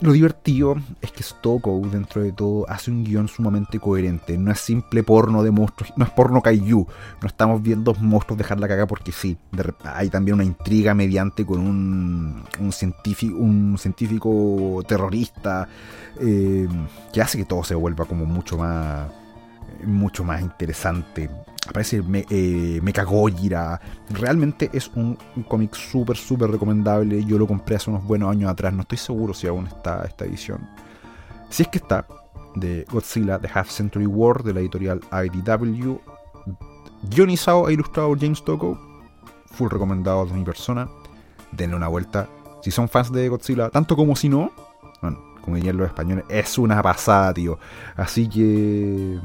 Lo 0.00 0.12
divertido 0.12 0.76
es 1.00 1.12
que 1.12 1.22
Stoko, 1.22 1.80
dentro 1.90 2.22
de 2.22 2.32
todo, 2.32 2.68
hace 2.68 2.90
un 2.90 3.04
guion 3.04 3.28
sumamente 3.28 3.78
coherente. 3.78 4.36
No 4.36 4.52
es 4.52 4.60
simple 4.60 5.02
porno 5.02 5.42
de 5.42 5.50
monstruos, 5.50 5.92
no 5.96 6.04
es 6.04 6.10
porno 6.10 6.42
kaiju. 6.42 6.86
No 7.22 7.26
estamos 7.26 7.62
viendo 7.62 7.94
monstruos 7.94 8.38
dejar 8.38 8.60
la 8.60 8.68
caga 8.68 8.86
porque 8.86 9.12
sí. 9.12 9.36
hay 9.84 10.10
también 10.10 10.34
una 10.34 10.44
intriga 10.44 10.94
mediante 10.94 11.46
con 11.46 11.60
un, 11.60 12.44
un, 12.58 12.72
científico, 12.72 13.36
un 13.36 13.76
científico 13.78 14.82
terrorista 14.86 15.68
eh, 16.20 16.68
que 17.12 17.22
hace 17.22 17.38
que 17.38 17.44
todo 17.44 17.62
se 17.64 17.74
vuelva 17.74 18.04
como 18.04 18.24
mucho 18.24 18.58
más 18.58 19.08
mucho 19.84 20.24
más 20.24 20.40
interesante 20.40 21.28
aparece 21.68 22.02
me, 22.02 22.24
eh, 22.30 22.80
Realmente 24.10 24.70
es 24.72 24.90
un, 24.94 25.18
cómic 25.48 25.74
súper, 25.74 26.16
súper 26.16 26.50
recomendable. 26.50 27.24
Yo 27.24 27.38
lo 27.38 27.46
compré 27.46 27.76
hace 27.76 27.90
unos 27.90 28.04
buenos 28.04 28.30
años 28.30 28.50
atrás. 28.50 28.72
No 28.72 28.82
estoy 28.82 28.98
seguro 28.98 29.34
si 29.34 29.46
aún 29.46 29.66
está 29.66 30.04
esta 30.04 30.24
edición. 30.24 30.68
Si 31.50 31.62
es 31.62 31.68
que 31.68 31.78
está, 31.78 32.06
de 32.54 32.86
Godzilla, 32.90 33.38
The 33.38 33.48
Half 33.52 33.70
Century 33.70 34.06
War, 34.06 34.42
de 34.42 34.54
la 34.54 34.60
editorial 34.60 35.00
IDW. 35.12 35.98
Guionizado 37.02 37.68
e 37.68 37.74
ilustrado 37.74 38.14
James 38.18 38.42
Tocco. 38.44 38.78
Full 39.52 39.70
recomendado 39.70 40.26
de 40.26 40.34
mi 40.34 40.44
persona. 40.44 40.88
Denle 41.52 41.76
una 41.76 41.88
vuelta. 41.88 42.28
Si 42.62 42.70
son 42.70 42.88
fans 42.88 43.12
de 43.12 43.28
Godzilla, 43.28 43.70
tanto 43.70 43.94
como 43.94 44.16
si 44.16 44.28
no, 44.28 44.50
bueno, 45.00 45.20
como 45.40 45.56
dirían 45.56 45.76
los 45.76 45.86
españoles, 45.86 46.24
es 46.28 46.58
una 46.58 46.82
pasada, 46.82 47.32
tío. 47.32 47.58
Así 47.96 48.28
que 48.28 49.20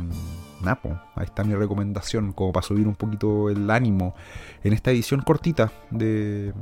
Napo, 0.62 1.00
ahí 1.15 1.26
está 1.26 1.43
mi 1.43 1.56
recomendación, 1.56 2.34
como 2.34 2.52
para 2.52 2.65
subir 2.65 2.88
un 2.88 2.95
poquito 2.95 3.50
el 3.50 3.69
ánimo 3.69 4.15
en 4.63 4.74
esta 4.74 4.91
edición 4.91 5.21
cortita 5.21 5.71
de, 5.89 6.54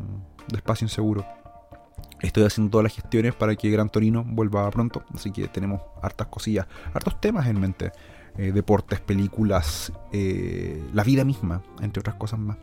Espacio 0.54 0.86
Inseguro. 0.86 1.26
Estoy 2.22 2.44
haciendo 2.44 2.72
todas 2.72 2.84
las 2.84 2.96
gestiones 2.96 3.36
para 3.36 3.56
que 3.56 3.70
Gran 3.70 3.90
Torino 3.90 4.24
vuelva 4.26 4.70
pronto, 4.72 5.04
así 5.14 5.32
que 5.32 5.48
tenemos 5.48 5.82
hartas 6.02 6.28
cosillas, 6.28 6.68
hartos 6.94 7.20
temas 7.22 7.48
en 7.48 7.60
mente. 7.60 7.92
Eh, 8.38 8.52
deportes, 8.54 9.02
películas, 9.02 9.92
eh, 10.14 10.82
la 10.94 11.04
vida 11.04 11.26
misma, 11.26 11.62
entre 11.82 12.00
otras 12.00 12.16
cosas 12.16 12.40
más. 12.40 12.58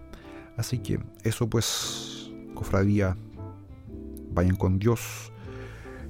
Así 0.57 0.79
que 0.79 1.01
eso 1.23 1.51
pues, 1.51 2.31
cofradía, 2.55 3.17
vayan 4.31 4.57
con 4.57 4.79
Dios. 4.79 5.33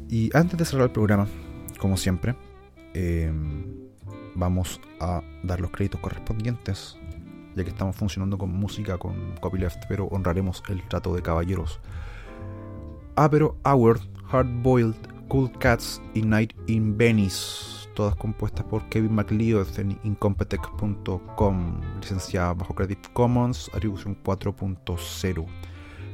Y 0.09 0.31
antes 0.37 0.57
de 0.57 0.65
cerrar 0.65 0.87
el 0.87 0.93
programa, 0.93 1.27
como 1.79 1.97
siempre, 1.97 2.37
eh, 2.95 3.33
vamos 4.37 4.81
a 5.01 5.23
dar 5.43 5.61
los 5.61 5.71
créditos 5.71 6.01
correspondientes, 6.01 6.97
ya 7.55 7.65
que 7.65 7.71
estamos 7.71 7.97
funcionando 7.97 8.39
con 8.39 8.51
música, 8.51 8.99
con 8.99 9.35
copyleft, 9.41 9.85
pero 9.89 10.07
honraremos 10.07 10.63
el 10.69 10.83
trato 10.89 11.15
de 11.15 11.23
caballeros. 11.23 11.81
Ah, 13.17 13.29
pero 13.31 13.57
Howard, 13.65 14.01
Hard 14.31 14.63
Boiled, 14.63 14.97
Cool 15.29 15.51
Cats 15.59 16.01
y 16.15 16.23
Night 16.23 16.53
in 16.67 16.97
Venice, 16.97 17.89
todas 17.95 18.15
compuestas 18.15 18.65
por 18.67 18.89
Kevin 18.89 19.15
McLeod 19.15 19.79
en 19.79 19.99
incompetech.com, 20.05 21.81
licenciada 22.01 22.53
bajo 22.55 22.75
Creative 22.75 23.01
Commons, 23.13 23.71
atribución 23.75 24.17
4.0. 24.23 25.47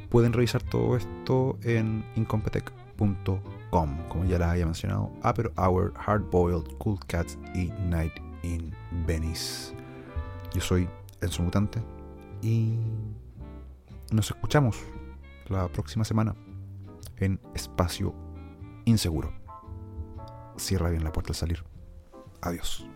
Pueden 0.09 0.33
revisar 0.33 0.63
todo 0.63 0.97
esto 0.97 1.59
en 1.63 2.05
incompetech.com 2.17 3.62
como 3.73 4.25
ya 4.27 4.39
les 4.39 4.49
había 4.49 4.67
mencionado, 4.67 5.11
Upper 5.25 5.51
Hour, 5.57 5.95
Hard 5.97 6.31
Boiled, 6.31 6.77
Cool 6.79 6.99
Cats 7.07 7.39
y 7.55 7.73
Night 7.89 8.13
in 8.43 8.71
Venice. 9.07 9.75
Yo 10.55 10.61
soy 10.61 10.89
Enzo 11.23 11.43
Mutante 11.43 11.83
y 12.43 12.77
nos 14.11 14.31
escuchamos 14.31 14.77
la 15.49 15.69
próxima 15.69 16.05
semana 16.05 16.35
en 17.17 17.41
Espacio 17.55 18.15
Inseguro. 18.85 19.33
Cierra 20.59 20.91
bien 20.91 21.03
la 21.03 21.13
puerta 21.13 21.31
al 21.31 21.37
salir. 21.37 21.65
Adiós. 22.43 22.87